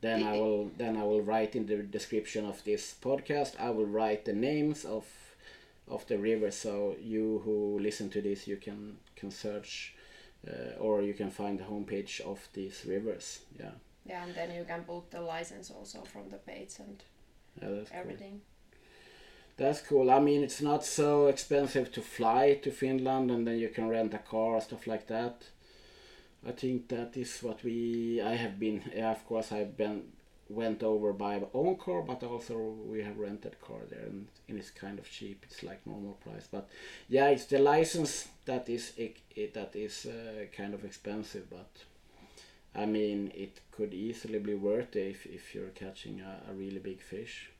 then 0.00 0.22
I- 0.22 0.32
will 0.32 0.70
then 0.76 0.96
I 0.96 1.04
will 1.04 1.22
write 1.22 1.56
in 1.56 1.66
the 1.66 1.76
description 1.76 2.44
of 2.46 2.62
this 2.64 2.94
podcast 3.00 3.58
I 3.58 3.70
will 3.70 3.86
write 3.86 4.24
the 4.26 4.34
names 4.34 4.84
of 4.84 5.04
of 5.90 6.06
the 6.06 6.18
river. 6.18 6.50
so 6.50 6.96
you 7.00 7.40
who 7.44 7.78
listen 7.78 8.08
to 8.10 8.20
this 8.20 8.46
you 8.46 8.56
can 8.56 8.96
can 9.16 9.30
search 9.30 9.94
uh, 10.46 10.78
or 10.78 11.02
you 11.02 11.14
can 11.14 11.30
find 11.30 11.58
the 11.58 11.64
homepage 11.64 12.20
of 12.20 12.48
these 12.52 12.84
rivers 12.86 13.40
yeah 13.58 13.72
yeah, 14.08 14.24
and 14.24 14.34
then 14.34 14.54
you 14.54 14.64
can 14.64 14.82
book 14.82 15.10
the 15.10 15.20
license 15.20 15.70
also 15.70 16.00
from 16.02 16.30
the 16.30 16.38
page 16.38 16.74
and 16.78 17.02
yeah 17.60 17.68
that's 17.70 17.90
cool. 17.90 18.00
everything. 18.00 18.40
That's 19.58 19.80
cool. 19.80 20.10
I 20.10 20.20
mean, 20.20 20.44
it's 20.44 20.62
not 20.62 20.84
so 20.84 21.26
expensive 21.26 21.90
to 21.92 22.00
fly 22.00 22.54
to 22.62 22.70
Finland, 22.70 23.30
and 23.30 23.44
then 23.46 23.58
you 23.58 23.68
can 23.68 23.88
rent 23.88 24.14
a 24.14 24.18
car, 24.18 24.60
stuff 24.60 24.86
like 24.86 25.08
that. 25.08 25.42
I 26.46 26.52
think 26.52 26.88
that 26.88 27.16
is 27.16 27.40
what 27.42 27.64
we. 27.64 28.22
I 28.22 28.36
have 28.36 28.60
been. 28.60 28.82
Yeah, 28.94 29.10
of 29.10 29.26
course, 29.26 29.50
I've 29.50 29.76
been 29.76 30.04
went 30.48 30.82
over 30.82 31.12
by 31.12 31.42
own 31.54 31.76
car, 31.76 32.02
but 32.02 32.22
also 32.22 32.56
we 32.86 33.02
have 33.02 33.18
rented 33.18 33.60
car 33.60 33.80
there, 33.90 34.06
and, 34.06 34.28
and 34.48 34.58
it's 34.58 34.70
kind 34.70 34.98
of 34.98 35.10
cheap. 35.10 35.44
It's 35.48 35.62
like 35.62 35.86
normal 35.86 36.14
price, 36.24 36.48
but 36.50 36.68
yeah, 37.08 37.28
it's 37.28 37.46
the 37.46 37.58
license 37.58 38.28
that 38.46 38.68
is 38.68 38.92
it, 38.96 39.18
it 39.36 39.54
that 39.54 39.76
is 39.76 40.06
uh, 40.06 40.44
kind 40.56 40.74
of 40.74 40.84
expensive, 40.84 41.48
but. 41.50 41.70
I 42.74 42.86
mean, 42.86 43.32
it 43.34 43.60
could 43.72 43.94
easily 43.94 44.38
be 44.38 44.54
worth 44.54 44.94
it 44.94 45.10
if, 45.10 45.26
if 45.26 45.54
you're 45.54 45.70
catching 45.70 46.20
a, 46.20 46.50
a 46.50 46.54
really 46.54 46.78
big 46.78 47.00
fish. 47.00 47.50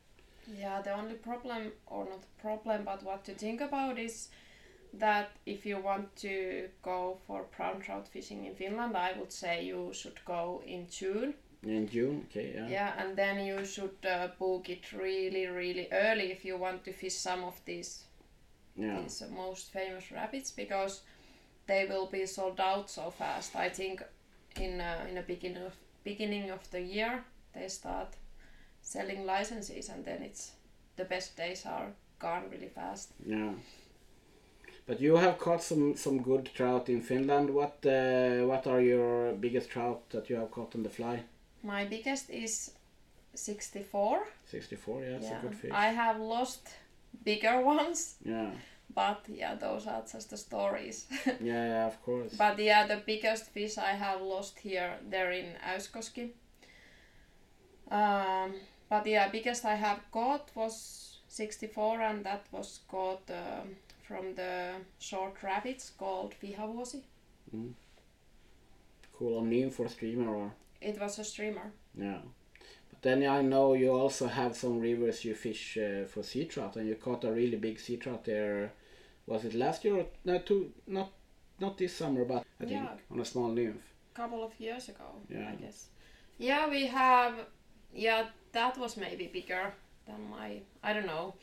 Yeah, 0.57 0.81
the 0.81 0.93
only 0.93 1.15
problem, 1.15 1.71
or 1.87 2.05
not 2.05 2.23
problem, 2.41 2.83
but 2.85 3.03
what 3.03 3.25
to 3.25 3.33
think 3.33 3.59
about 3.59 3.99
is 3.99 4.29
that 4.93 5.31
if 5.45 5.65
you 5.65 5.79
want 5.79 6.15
to 6.17 6.69
go 6.81 7.17
for 7.27 7.45
brown 7.55 7.81
trout 7.81 8.07
fishing 8.07 8.45
in 8.45 8.55
Finland, 8.55 8.95
I 8.95 9.13
would 9.17 9.31
say 9.31 9.63
you 9.63 9.91
should 9.93 10.19
go 10.25 10.61
in 10.65 10.87
June. 10.89 11.33
In 11.63 11.89
June, 11.89 12.25
okay, 12.29 12.53
yeah. 12.55 12.67
Yeah, 12.69 12.93
and 12.97 13.17
then 13.17 13.39
you 13.45 13.65
should 13.65 13.97
uh, 14.05 14.29
book 14.39 14.69
it 14.69 14.93
really, 14.93 15.45
really 15.47 15.87
early 15.91 16.31
if 16.31 16.45
you 16.45 16.57
want 16.57 16.83
to 16.85 16.93
fish 16.93 17.15
some 17.15 17.43
of 17.43 17.59
these 17.65 18.03
Yeah. 18.75 19.01
these 19.01 19.23
most 19.29 19.71
famous 19.73 20.11
rapids 20.11 20.51
because 20.51 21.01
they 21.67 21.85
will 21.89 22.07
be 22.07 22.25
sold 22.25 22.59
out 22.59 22.89
so 22.89 23.11
fast. 23.11 23.55
I 23.55 23.69
think 23.69 24.01
in 24.55 24.79
uh, 24.81 25.05
in 25.09 25.15
the 25.15 25.21
beginning 25.21 25.63
of 25.65 25.73
beginning 26.03 26.51
of 26.51 26.69
the 26.71 26.81
year 26.81 27.23
they 27.53 27.67
start 27.69 28.15
selling 28.81 29.25
licenses 29.25 29.89
and 29.89 30.05
then 30.05 30.21
it's 30.23 30.51
the 30.95 31.05
best 31.05 31.37
days 31.37 31.65
are 31.65 31.91
gone 32.19 32.49
really 32.51 32.69
fast. 32.69 33.11
Yeah. 33.25 33.53
But 34.85 34.99
you 35.01 35.17
have 35.17 35.37
caught 35.37 35.61
some 35.63 35.95
some 35.95 36.21
good 36.21 36.49
trout 36.53 36.89
in 36.89 37.01
Finland. 37.01 37.49
What 37.49 37.85
uh, 37.85 38.45
what 38.47 38.65
are 38.67 38.81
your 38.81 39.33
biggest 39.33 39.69
trout 39.69 40.09
that 40.09 40.29
you 40.29 40.37
have 40.39 40.51
caught 40.51 40.75
on 40.75 40.83
the 40.83 40.89
fly? 40.89 41.23
My 41.63 41.85
biggest 41.85 42.29
is 42.29 42.71
64. 43.35 44.19
64, 44.45 45.01
yeah, 45.01 45.07
it's 45.17 45.27
a 45.27 45.39
good 45.41 45.55
fish. 45.55 45.71
I 45.73 45.87
have 45.87 46.19
lost 46.19 46.67
bigger 47.23 47.61
ones, 47.75 48.15
Yeah. 48.23 48.51
but 48.93 49.25
yeah, 49.27 49.55
those 49.55 49.87
are 49.87 50.01
just 50.11 50.29
the 50.29 50.37
stories. 50.37 51.05
yeah, 51.25 51.65
yeah, 51.67 51.87
of 51.87 52.01
course. 52.03 52.33
But 52.37 52.59
yeah, 52.59 52.87
the 52.87 53.01
biggest 53.05 53.45
fish 53.51 53.77
I 53.77 53.91
have 53.91 54.21
lost 54.21 54.59
here, 54.59 54.93
they're 55.09 55.31
in 55.31 55.55
Äyskoski. 55.67 56.31
Um, 57.91 58.53
but 58.89 59.05
yeah, 59.07 59.29
biggest 59.29 59.65
I 59.65 59.75
have 59.75 59.99
caught 60.11 60.51
was 60.55 61.17
64 61.27 62.01
and 62.01 62.23
that 62.25 62.45
was 62.51 62.79
caught 62.87 63.21
um, 63.29 63.75
from 64.07 64.35
the 64.35 64.71
short 64.99 65.41
rapids 65.43 65.91
called 65.97 66.33
Vihavuosi. 66.41 67.01
Mm. 67.55 67.73
Cool. 69.17 69.39
On 69.39 69.49
nymph 69.49 69.75
for 69.75 69.87
streamer 69.89 70.33
or 70.33 70.51
It 70.81 70.99
was 70.99 71.19
a 71.19 71.23
streamer. 71.23 71.71
yeah. 71.95 72.19
But 72.89 73.01
then 73.01 73.23
I 73.27 73.41
know 73.41 73.73
you 73.73 73.91
also 73.91 74.27
have 74.27 74.55
some 74.55 74.79
rivers 74.79 75.23
you 75.25 75.35
fish 75.35 75.77
uh, 75.77 76.05
for 76.05 76.23
sea 76.23 76.45
trout, 76.45 76.75
and 76.77 76.87
you 76.87 76.95
caught 76.95 77.23
a 77.23 77.31
really 77.31 77.57
big 77.57 77.79
sea 77.79 77.97
trout 77.97 78.23
there. 78.25 78.71
Was 79.27 79.45
it 79.45 79.53
last 79.53 79.85
year? 79.85 79.95
Or, 79.97 80.05
no, 80.25 80.39
two, 80.39 80.71
not 80.87 81.11
not 81.59 81.77
this 81.77 81.95
summer, 81.95 82.25
but 82.25 82.43
I 82.61 82.65
think 82.65 82.71
Yeah. 82.83 82.97
on 83.11 83.19
a 83.19 83.25
small 83.25 83.49
nymph. 83.49 83.83
couple 84.13 84.43
of 84.43 84.53
years 84.59 84.89
ago, 84.89 85.05
Yeah. 85.29 85.49
I 85.51 85.55
guess. 85.55 85.87
Yeah, 86.37 86.69
we 86.69 86.87
have. 86.87 87.33
Yeah, 87.93 88.27
that 88.51 88.77
was 88.77 88.97
maybe 88.97 89.27
bigger 89.27 89.73
than 90.05 90.29
my. 90.29 90.61
I 90.83 90.93
don't 90.93 91.05
know. 91.07 91.33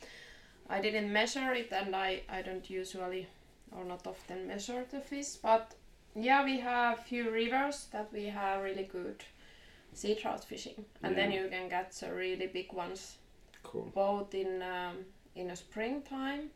I 0.69 0.81
didn't 0.81 1.11
measure 1.13 1.53
it, 1.53 1.71
and 1.71 1.95
I 1.95 2.21
I 2.29 2.41
don't 2.41 2.69
usually 2.69 3.27
or 3.71 3.83
not 3.85 4.07
often 4.07 4.47
measure 4.47 4.85
the 4.91 4.99
fish. 5.01 5.37
But 5.41 5.75
yeah, 6.17 6.43
we 6.43 6.59
have 6.59 6.99
few 6.99 7.31
rivers 7.31 7.87
that 7.91 8.11
we 8.13 8.25
have 8.25 8.63
really 8.63 8.83
good 8.91 9.23
sea 9.93 10.15
trout 10.15 10.43
fishing, 10.43 10.85
and 11.03 11.15
then 11.15 11.31
you 11.31 11.47
can 11.49 11.69
get 11.69 11.91
the 11.93 12.13
really 12.13 12.47
big 12.47 12.73
ones 12.73 13.17
Cool. 13.63 13.91
both 13.93 14.33
in 14.33 14.61
um, 14.61 15.05
in 15.35 15.49
a 15.51 15.55
springtime, 15.55 16.49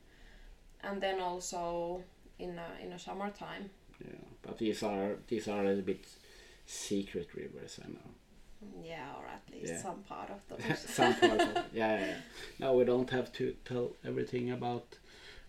and 0.84 1.02
then 1.02 1.20
also 1.20 2.04
in 2.40 2.60
in 2.84 2.94
a 2.94 3.00
summertime. 3.00 3.70
Yeah, 4.00 4.16
but 4.42 4.58
these 4.58 4.84
are 4.84 5.18
these 5.28 5.48
are 5.48 5.62
a 5.62 5.68
little 5.68 5.84
bit 5.84 6.06
secret 6.66 7.28
rivers, 7.36 7.80
I 7.84 7.88
know. 7.90 8.12
Yeah, 8.84 9.16
or 9.18 9.26
at 9.28 9.42
least 9.52 9.74
Yeah. 9.74 9.82
some 9.82 10.04
part 10.04 10.30
of 10.30 10.40
those. 10.50 10.80
Some 10.80 11.14
part 11.16 11.42
of. 11.42 11.48
Yeah, 11.74 12.00
yeah, 12.00 12.06
yeah. 12.06 12.18
No, 12.60 12.74
we 12.74 12.86
don't 12.86 13.10
have 13.10 13.32
to 13.34 13.56
tell 13.66 13.92
everything 14.06 14.52
about 14.52 14.98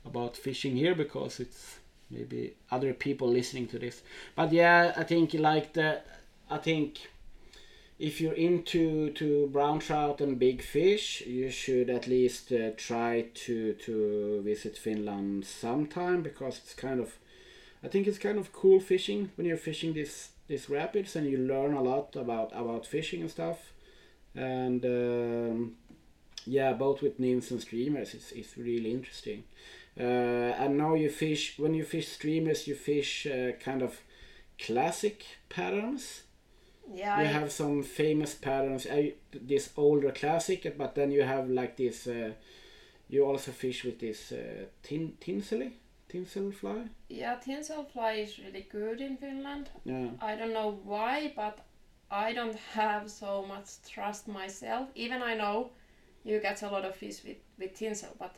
about 0.05 0.37
fishing 0.37 0.77
here 0.77 0.95
because 0.95 1.41
it's 1.41 1.79
maybe 2.13 2.55
other 2.71 2.93
people 2.93 3.29
listening 3.29 3.67
to 3.69 3.79
this. 3.79 4.03
But 4.37 4.53
yeah, 4.53 4.93
I 4.97 5.05
think 5.05 5.35
like 5.35 5.73
the 5.73 6.01
I 6.51 6.59
think 6.59 7.09
if 7.99 8.21
you're 8.21 8.35
into 8.35 9.11
to 9.11 9.47
brown 9.53 9.79
trout 9.79 10.21
and 10.21 10.39
big 10.39 10.63
fish, 10.63 11.23
you 11.27 11.51
should 11.51 11.89
at 11.89 12.07
least 12.07 12.53
uh, 12.53 12.71
try 12.77 13.27
to 13.35 13.75
to 13.75 14.43
visit 14.45 14.77
Finland 14.77 15.45
sometime 15.45 16.23
because 16.23 16.59
it's 16.59 16.75
kind 16.75 17.01
of 17.01 17.19
I 17.85 17.89
think 17.89 18.07
it's 18.07 18.19
kind 18.19 18.39
of 18.39 18.53
cool 18.53 18.81
fishing 18.81 19.31
when 19.37 19.47
you're 19.47 19.57
fishing 19.57 19.93
this 19.95 20.31
this 20.49 20.69
rapids 20.69 21.17
and 21.17 21.27
you 21.27 21.39
learn 21.39 21.75
a 21.75 21.83
lot 21.83 22.17
about 22.17 22.51
about 22.53 22.87
fishing 22.87 23.21
and 23.21 23.31
stuff 23.31 23.73
and 24.35 24.85
um, 24.85 25.77
yeah 26.47 26.73
both 26.73 27.03
with 27.03 27.19
nymphs 27.19 27.51
and 27.51 27.61
streamers 27.61 28.15
it's, 28.15 28.33
it's 28.33 28.57
really 28.57 28.91
interesting 28.91 29.45
and 29.97 30.77
now 30.79 30.95
you 30.95 31.11
fish 31.11 31.59
when 31.59 31.75
you 31.75 31.85
fish 31.85 32.09
streamers 32.09 32.67
you 32.67 32.75
fish 32.75 33.27
uh, 33.27 33.53
kind 33.61 33.83
of 33.83 34.01
classic 34.59 35.25
patterns? 35.49 36.23
Yeah, 36.93 37.21
you 37.21 37.29
I, 37.29 37.29
have 37.29 37.53
some 37.53 37.83
famous 37.83 38.35
patterns. 38.35 38.87
Uh, 38.87 39.11
this 39.33 39.71
older 39.77 40.11
classic 40.13 40.77
but 40.79 40.95
then 40.95 41.11
you 41.11 41.23
have 41.23 41.49
like 41.49 41.77
this 41.77 42.07
uh, 42.07 42.33
you 43.09 43.25
also 43.25 43.53
fish 43.53 43.85
with 43.85 43.99
this 44.01 44.33
uh, 44.33 44.65
tin 44.83 45.15
tinsel 45.21 45.71
tinsel 46.09 46.51
fly 46.53 46.85
yeah, 47.13 47.37
tinsel 47.37 47.85
fly 47.85 48.13
is 48.13 48.39
really 48.39 48.67
good 48.71 49.01
in 49.01 49.17
Finland. 49.17 49.69
yeah. 49.85 50.09
I 50.21 50.35
don't 50.35 50.55
know 50.55 50.81
why, 50.85 51.33
but 51.37 51.59
I 52.11 52.33
don't 52.33 52.57
have 52.75 53.11
so 53.11 53.45
much 53.47 53.69
trust 53.89 54.29
myself. 54.29 54.89
Even 54.95 55.23
I 55.23 55.35
know 55.35 55.71
you 56.25 56.41
get 56.41 56.63
a 56.63 56.69
lot 56.71 56.85
of 56.85 56.97
fish 56.97 57.23
with, 57.25 57.37
with 57.59 57.75
tinsel, 57.75 58.11
but 58.19 58.37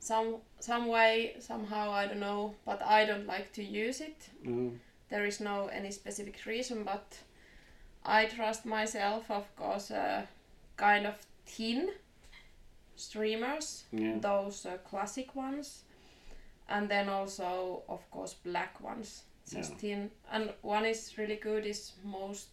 some 0.00 0.36
some 0.60 0.86
way 0.88 1.36
somehow 1.40 1.90
I 1.90 2.06
don't 2.06 2.20
know, 2.20 2.54
but 2.64 2.82
I 2.82 3.04
don't 3.06 3.26
like 3.26 3.52
to 3.54 3.62
use 3.62 4.00
it. 4.00 4.28
uh, 4.46 4.70
There 5.08 5.26
is 5.26 5.40
no 5.40 5.66
any 5.68 5.90
specific 5.92 6.44
reason, 6.46 6.84
but 6.84 7.18
I 8.04 8.26
trust 8.26 8.64
myself, 8.66 9.30
of 9.30 9.44
course, 9.56 9.90
uh, 9.94 10.26
kind 10.76 11.06
of 11.06 11.14
thin 11.46 11.90
streamers, 12.96 13.84
Yeah. 13.92 14.18
those 14.20 14.66
uh, 14.66 14.78
classic 14.90 15.34
ones, 15.36 15.84
and 16.68 16.88
then 16.88 17.08
also, 17.08 17.82
of 17.88 18.00
course, 18.10 18.34
black 18.44 18.80
ones, 18.80 19.24
just 19.54 19.72
Yeah. 19.72 19.78
thin. 19.78 20.10
And 20.30 20.52
one 20.62 20.84
is 20.90 21.18
really 21.18 21.36
good 21.36 21.66
is 21.66 21.92
most 22.04 22.48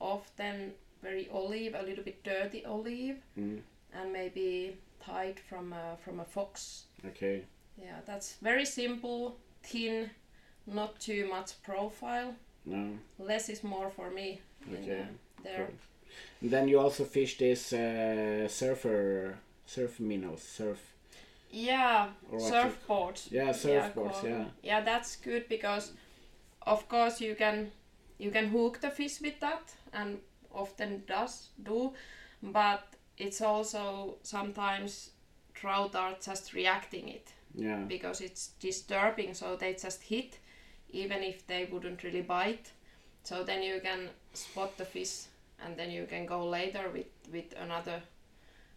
often 0.00 0.74
very 1.02 1.28
olive, 1.30 1.74
a 1.74 1.82
little 1.82 2.04
bit 2.04 2.22
dirty 2.24 2.64
olive, 2.64 3.16
Mm. 3.36 3.62
and 3.92 4.12
maybe 4.12 4.76
tied 5.04 5.40
from 5.40 5.72
a, 5.72 5.96
from 6.04 6.20
a 6.20 6.24
fox. 6.24 6.84
Okay. 7.06 7.42
Yeah, 7.76 8.00
that's 8.06 8.36
very 8.42 8.64
simple, 8.64 9.36
thin, 9.62 10.10
not 10.66 11.00
too 11.00 11.28
much 11.28 11.62
profile. 11.62 12.34
No. 12.64 12.98
Less 13.18 13.48
is 13.48 13.64
more 13.64 13.90
for 13.90 14.10
me. 14.10 14.40
in, 14.68 14.76
Okay. 14.76 15.00
uh, 15.00 15.42
there. 15.42 15.66
Cool. 15.66 16.50
Then 16.50 16.68
you 16.68 16.78
also 16.78 17.04
fish 17.04 17.38
this 17.38 17.72
uh, 17.72 18.46
surfer 18.48 19.38
surf 19.66 20.00
minnows 20.00 20.42
surf. 20.42 20.78
Yeah, 21.50 22.08
surfboards. 22.32 23.30
Yeah, 23.30 23.50
surfboards. 23.50 24.22
Yeah. 24.24 24.44
Yeah, 24.62 24.80
that's 24.80 25.16
good 25.16 25.48
because, 25.48 25.92
of 26.62 26.88
course, 26.88 27.20
you 27.20 27.34
can 27.34 27.70
you 28.18 28.30
can 28.30 28.48
hook 28.48 28.80
the 28.80 28.90
fish 28.90 29.20
with 29.20 29.40
that, 29.40 29.74
and 29.92 30.18
often 30.54 31.02
does 31.06 31.48
do, 31.62 31.92
but 32.42 32.84
it's 33.26 33.40
also 33.40 34.16
sometimes 34.22 35.10
trout 35.54 35.94
are 35.94 36.14
just 36.24 36.52
reacting 36.54 37.08
it 37.08 37.32
Yeah. 37.54 37.84
because 37.88 38.20
it's 38.24 38.48
disturbing, 38.60 39.34
so 39.34 39.56
they 39.56 39.74
just 39.74 40.02
hit, 40.02 40.38
even 40.90 41.22
if 41.22 41.46
they 41.46 41.64
wouldn't 41.72 42.02
really 42.02 42.22
bite. 42.22 42.72
So 43.24 43.44
then 43.44 43.62
you 43.62 43.80
can 43.80 44.10
spot 44.34 44.76
the 44.78 44.84
fish, 44.84 45.26
and 45.64 45.76
then 45.76 45.90
you 45.90 46.06
can 46.06 46.26
go 46.26 46.48
later 46.48 46.90
with 46.92 47.06
with 47.32 47.54
another 47.56 48.02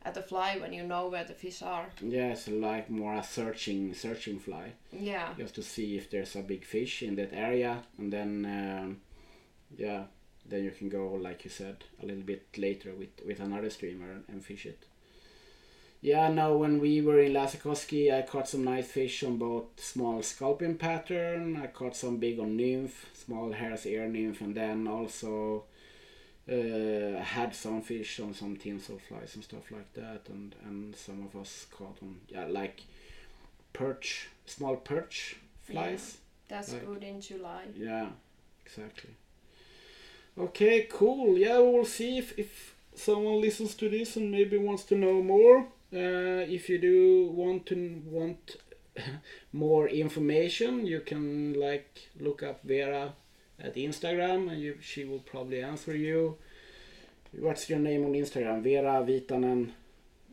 at 0.05 0.29
fly 0.29 0.57
when 0.61 0.73
you 0.73 0.83
know 0.83 1.09
where 1.09 1.23
the 1.27 1.33
fish 1.33 1.61
are. 1.63 1.87
Yeah, 2.01 2.31
it's 2.33 2.47
like 2.47 2.89
more 2.91 3.15
a 3.15 3.23
searching 3.23 3.93
searching 3.95 4.39
fly, 4.39 4.73
Yeah. 4.91 5.33
just 5.39 5.55
to 5.55 5.61
see 5.63 5.97
if 5.97 6.09
there's 6.09 6.35
a 6.35 6.41
big 6.43 6.63
fish 6.65 7.01
in 7.03 7.15
that 7.15 7.33
area, 7.33 7.83
and 7.97 8.13
then 8.13 8.45
um, 8.45 9.01
yeah, 9.77 10.03
then 10.47 10.63
you 10.63 10.71
can 10.71 10.89
go 10.89 11.07
like 11.13 11.43
you 11.43 11.49
said 11.49 11.77
a 12.01 12.05
little 12.05 12.23
bit 12.23 12.45
later 12.57 12.91
with 12.93 13.09
with 13.25 13.39
another 13.39 13.69
streamer 13.69 14.21
and 14.27 14.43
fish 14.43 14.65
it. 14.65 14.85
Yeah, 16.01 16.27
no, 16.29 16.57
when 16.57 16.79
we 16.79 17.01
were 17.01 17.19
in 17.19 17.33
Lasakoski, 17.33 18.13
I 18.13 18.21
caught 18.21 18.47
some 18.47 18.63
nice 18.63 18.87
fish 18.91 19.23
on 19.23 19.37
both 19.37 19.65
small 19.77 20.21
sculpin 20.21 20.77
pattern. 20.77 21.57
I 21.57 21.67
caught 21.67 21.95
some 21.95 22.17
big 22.17 22.37
on 22.39 22.55
nymph, 22.57 23.07
small 23.13 23.51
hare's 23.53 23.87
ear 23.87 24.07
nymph, 24.07 24.39
and 24.41 24.53
then 24.53 24.87
also 24.87 25.63
uh, 26.47 27.19
had 27.23 27.55
some 27.55 27.81
fish 27.81 28.19
on 28.19 28.35
some 28.35 28.55
tinsel 28.55 28.99
flies 28.99 29.33
and 29.33 29.43
stuff 29.43 29.71
like 29.71 29.91
that. 29.95 30.21
And, 30.29 30.53
and 30.65 30.95
some 30.95 31.23
of 31.25 31.35
us 31.41 31.65
caught 31.71 31.97
on, 32.03 32.17
yeah, 32.29 32.45
like 32.45 32.83
perch, 33.73 34.27
small 34.45 34.75
perch 34.75 35.37
flies. 35.63 36.17
That's 36.47 36.71
Like- 36.73 36.85
good 36.85 37.03
in 37.03 37.19
July. 37.19 37.65
Yeah, 37.75 38.09
exactly. 38.63 39.11
Okay, 40.37 40.87
cool. 40.91 41.37
Yeah, 41.37 41.59
we'll 41.59 41.85
see 41.85 42.17
if, 42.17 42.37
if 42.37 42.75
someone 42.93 43.39
listens 43.39 43.73
to 43.75 43.89
this 43.89 44.17
and 44.17 44.31
maybe 44.31 44.57
wants 44.57 44.83
to 44.85 44.95
know 44.95 45.21
more. 45.21 45.67
Uh, 45.93 46.43
if 46.49 46.67
you 46.67 46.77
do 46.77 47.31
want 47.31 47.65
to 47.67 48.01
want 48.05 48.57
more 49.53 49.87
information, 49.87 50.85
you 50.85 50.99
can 50.99 51.53
like 51.53 52.09
look 52.19 52.43
up 52.43 52.65
Veera 52.67 53.13
at 53.59 53.75
Instagram, 53.75 54.51
and 54.51 54.59
you, 54.61 54.77
she 54.81 55.05
will 55.05 55.19
probably 55.19 55.61
answer 55.61 55.95
you. 55.95 56.37
What's 57.31 57.69
your 57.69 57.79
name 57.79 58.05
on 58.05 58.13
Instagram? 58.13 58.61
Veera 58.61 59.05
Viitanen, 59.05 59.71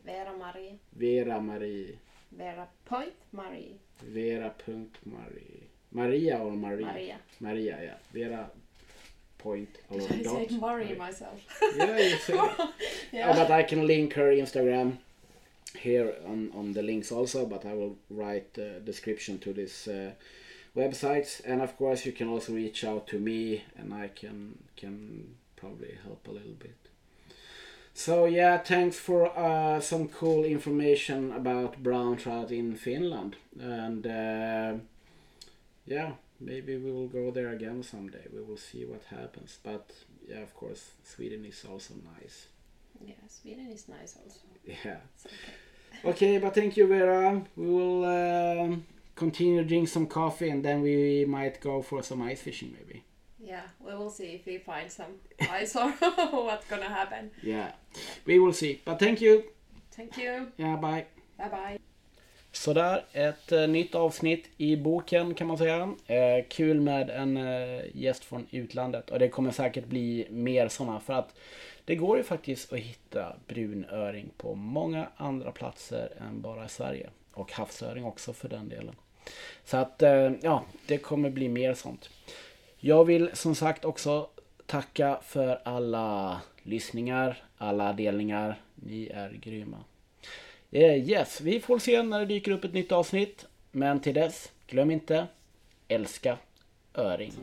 Veera 0.05 0.37
Marie. 0.37 0.79
Veera 0.97 1.41
Marie, 1.41 1.97
Veera 2.37 2.67
Point 2.85 3.13
Marie. 3.31 3.79
Veera.Marie. 4.03 5.69
Maria 5.93 6.39
or 6.39 6.51
Marie? 6.53 6.83
Maria. 6.83 7.17
Maria, 7.39 7.77
yeah. 7.81 7.97
Veera 8.13 8.49
point 9.43 9.69
or 9.89 9.99
I 10.11 10.21
dot. 10.23 10.51
Marie 10.51 10.95
Maria. 10.95 10.95
myself? 10.95 11.39
Yeah, 11.77 11.97
you 11.97 12.17
it. 12.27 12.69
yeah. 13.11 13.29
Oh, 13.29 13.33
but 13.33 13.51
I 13.51 13.63
can 13.63 13.85
link 13.87 14.13
her 14.13 14.29
Instagram 14.31 14.97
here 15.77 16.15
on, 16.25 16.51
on 16.55 16.73
the 16.73 16.81
links 16.81 17.11
also, 17.11 17.45
but 17.45 17.65
I 17.65 17.73
will 17.73 17.95
write 18.09 18.53
the 18.53 18.81
description 18.85 19.39
to 19.39 19.53
this 19.53 19.87
uh, 19.87 20.11
websites. 20.75 21.41
And 21.45 21.61
of 21.61 21.77
course, 21.77 22.05
you 22.05 22.11
can 22.11 22.27
also 22.29 22.53
reach 22.53 22.83
out 22.83 23.07
to 23.07 23.19
me, 23.19 23.63
and 23.77 23.93
I 23.93 24.07
can 24.09 24.57
can 24.75 25.35
probably 25.55 25.97
help 26.03 26.27
a 26.27 26.31
little 26.31 26.57
bit. 26.59 26.75
So 27.95 28.25
yeah, 28.25 28.57
thanks 28.57 28.97
for 28.97 29.27
uh, 29.37 29.79
some 29.79 30.07
cool 30.09 30.43
information 30.45 31.31
about 31.31 31.83
brown 31.83 32.17
trout 32.17 32.51
in 32.51 32.75
Finland, 32.75 33.35
and 33.59 34.05
uh, 34.07 34.73
yeah, 35.85 36.13
maybe 36.39 36.77
we 36.77 36.91
will 36.91 37.07
go 37.07 37.31
there 37.31 37.49
again 37.49 37.83
someday. 37.83 38.25
We 38.33 38.41
will 38.41 38.57
see 38.57 38.85
what 38.85 39.03
happens. 39.09 39.59
But 39.63 39.91
yeah, 40.27 40.39
of 40.41 40.53
course, 40.53 40.91
Sweden 41.03 41.45
is 41.45 41.65
also 41.69 41.93
nice. 42.19 42.47
yeah, 43.05 43.15
Sweden 43.27 43.69
is 43.71 43.87
nice 43.89 44.15
also. 44.23 44.39
Yeah. 44.65 44.97
Okay. 45.25 45.35
Okay, 46.05 46.37
but 46.37 46.53
thank 46.53 46.75
you, 46.75 46.85
Veera. 46.87 47.45
We 47.55 47.65
will 47.67 48.03
um, 48.03 48.85
continue 49.15 49.63
drink 49.63 49.87
some 49.87 50.07
coffee 50.07 50.49
and 50.49 50.65
then 50.65 50.81
we 50.81 51.23
might 51.23 51.61
go 51.61 51.81
for 51.81 52.03
some 52.03 52.21
ice 52.23 52.41
fishing, 52.41 52.75
maybe. 52.77 53.03
Yeah, 53.39 53.61
we 53.79 53.93
will 53.95 54.09
see 54.09 54.33
if 54.35 54.45
we 54.45 54.57
find 54.57 54.91
some 54.91 55.13
ice 55.49 55.75
or 55.75 55.91
what's 56.31 56.65
gonna 56.67 56.89
happen. 56.89 57.31
Yeah, 57.41 57.71
we 58.25 58.39
will 58.39 58.53
see. 58.53 58.81
But 58.83 58.99
thank 58.99 59.21
you. 59.21 59.43
Thank 59.91 60.17
you. 60.17 60.51
Yeah, 60.57 60.75
bye. 60.77 61.05
Bye 61.37 61.47
bye. 61.49 61.79
Sådär, 62.63 63.05
ett 63.11 63.51
eh, 63.51 63.67
nytt 63.67 63.95
avsnitt 63.95 64.49
i 64.57 64.75
boken 64.75 65.33
kan 65.33 65.47
man 65.47 65.57
säga. 65.57 65.93
Eh, 66.07 66.45
kul 66.49 66.81
med 66.81 67.09
en 67.09 67.37
eh, 67.37 67.81
gäst 67.93 68.25
från 68.25 68.47
utlandet 68.51 69.09
och 69.09 69.19
det 69.19 69.29
kommer 69.29 69.51
säkert 69.51 69.85
bli 69.85 70.27
mer 70.29 70.67
sådana 70.67 70.99
för 70.99 71.13
att 71.13 71.35
det 71.85 71.95
går 71.95 72.17
ju 72.17 72.23
faktiskt 72.23 72.73
att 72.73 72.79
hitta 72.79 73.35
brunöring 73.47 74.29
på 74.37 74.55
många 74.55 75.07
andra 75.17 75.51
platser 75.51 76.09
än 76.27 76.41
bara 76.41 76.65
i 76.65 76.69
Sverige. 76.69 77.09
Och 77.33 77.51
havsöring 77.51 78.05
också 78.05 78.33
för 78.33 78.49
den 78.49 78.69
delen. 78.69 78.95
Så 79.65 79.77
att 79.77 80.01
eh, 80.01 80.31
ja, 80.41 80.63
det 80.87 80.97
kommer 80.97 81.29
bli 81.29 81.49
mer 81.49 81.73
sånt. 81.73 82.09
Jag 82.79 83.05
vill 83.05 83.29
som 83.33 83.55
sagt 83.55 83.85
också 83.85 84.27
tacka 84.65 85.19
för 85.23 85.59
alla 85.63 86.41
lyssningar, 86.61 87.43
alla 87.57 87.93
delningar. 87.93 88.61
Ni 88.75 89.07
är 89.07 89.31
grymma. 89.31 89.77
Eh, 90.75 91.09
Yes, 91.09 91.41
vi 91.41 91.59
får 91.59 91.79
se 91.79 92.03
när 92.03 92.19
det 92.19 92.25
dyker 92.25 92.51
upp 92.51 92.63
ett 92.63 92.73
nytt 92.73 92.91
avsnitt. 92.91 93.45
Men 93.71 93.99
till 93.99 94.13
dess, 94.13 94.51
glöm 94.67 94.91
inte, 94.91 95.27
älska 95.87 96.37
öring. 96.95 97.33